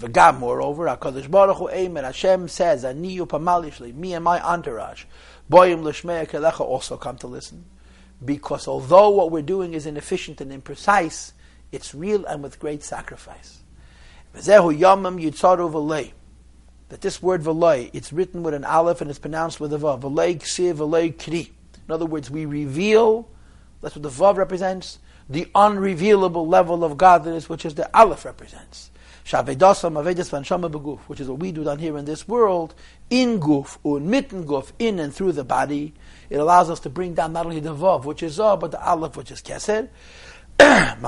[0.00, 5.04] V'gam, moreover, HaKadosh Baruch Hu Eimer, Hashem says, Ani upamalishli, me and my entourage,
[5.48, 7.64] Boyim Lishmeya Kelecha also come to listen.
[8.24, 11.30] Because although what we're doing is inefficient and imprecise,
[11.74, 13.60] it's real and with great sacrifice.
[14.32, 14.42] That
[17.00, 20.00] this word V'lei, it's written with an aleph and it's pronounced with a vav.
[20.00, 21.52] V'lei Ksiv V'lei Kri.
[21.86, 23.28] In other words, we reveal,
[23.80, 24.98] that's what the vav represents,
[25.28, 28.90] the unrevealable level of godliness, which is the aleph represents
[29.24, 32.74] Shavedasam avedas vanshama beguf, which is what we do down here in this world,
[33.08, 35.94] in guf, un mitten guf, in and through the body.
[36.28, 38.86] It allows us to bring down not only the vav, which is zav, but the
[38.86, 39.88] aleph, which is keser.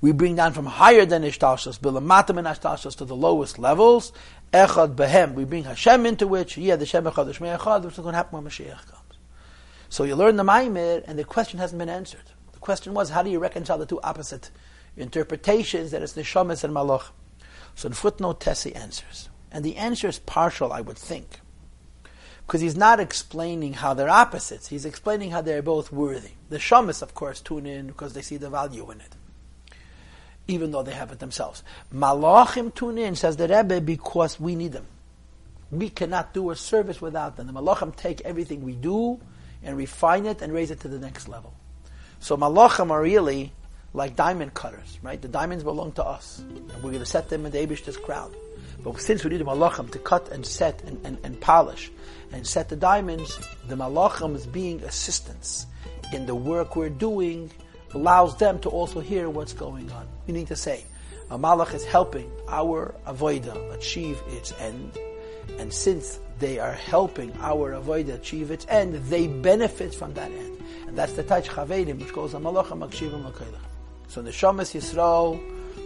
[0.00, 4.12] we bring down from higher than ishtalshus, bilamatim and ishtalshus to the lowest levels.
[4.52, 7.94] Echad behem, we bring Hashem into which, yeah, the Shem Echad, the Shmei Echad, which
[7.94, 9.00] is going to happen when Mashiach comes.
[9.88, 13.22] So you learn the Maimir, and the question hasn't been answered The question was, how
[13.22, 14.50] do you reconcile the two opposite
[14.96, 17.06] interpretations that it's Neshamas and Malach?
[17.74, 19.28] So in footnote, Tessie answers.
[19.50, 21.40] And the answer is partial, I would think.
[22.46, 24.68] Because he's not explaining how they're opposites.
[24.68, 26.32] He's explaining how they're both worthy.
[26.50, 29.16] The Shamas, of course, tune in because they see the value in it.
[30.46, 31.62] Even though they have it themselves.
[31.92, 34.86] Malachim tune in, says the Rebbe, because we need them.
[35.70, 37.46] We cannot do a service without them.
[37.46, 39.20] The Malachim take everything we do
[39.64, 41.54] and refine it and raise it to the next level.
[42.20, 43.52] So malachim are really
[43.92, 45.20] like diamond cutters, right?
[45.20, 46.38] The diamonds belong to us.
[46.38, 48.34] And we're going to set them in the Abish's crown.
[48.84, 51.90] But since we need the malachim to cut and set and, and, and polish
[52.32, 55.66] and set the diamonds, the malachim is being assistants
[56.12, 57.50] in the work we're doing
[57.94, 60.06] allows them to also hear what's going on.
[60.26, 60.84] Meaning to say,
[61.30, 64.96] a malach is helping our avoida achieve its end,
[65.58, 70.62] and since they are helping our avoida achieve its end, they benefit from that end.
[70.86, 73.58] And that's the Taj Chavedim, which goes on Malacha Makshivim Lakelech.
[74.08, 75.40] So the Shamas Yisrael,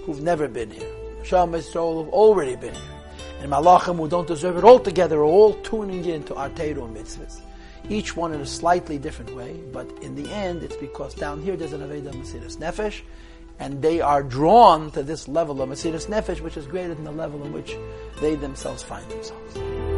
[0.05, 2.83] who've never been here, Shamas Yisrael who've already been here,
[3.41, 7.41] and Malachim who don't deserve it altogether are all tuning in to our Torah mitzvahs.
[7.89, 11.57] Each one in a slightly different way, but in the end, it's because down here
[11.57, 13.03] there's an Aveda Mesiris Nefesh,
[13.59, 17.13] and they are drawn to this level of Mesiris Nefesh, which is greater than the
[17.13, 17.77] level in which
[18.21, 19.98] they themselves find themselves.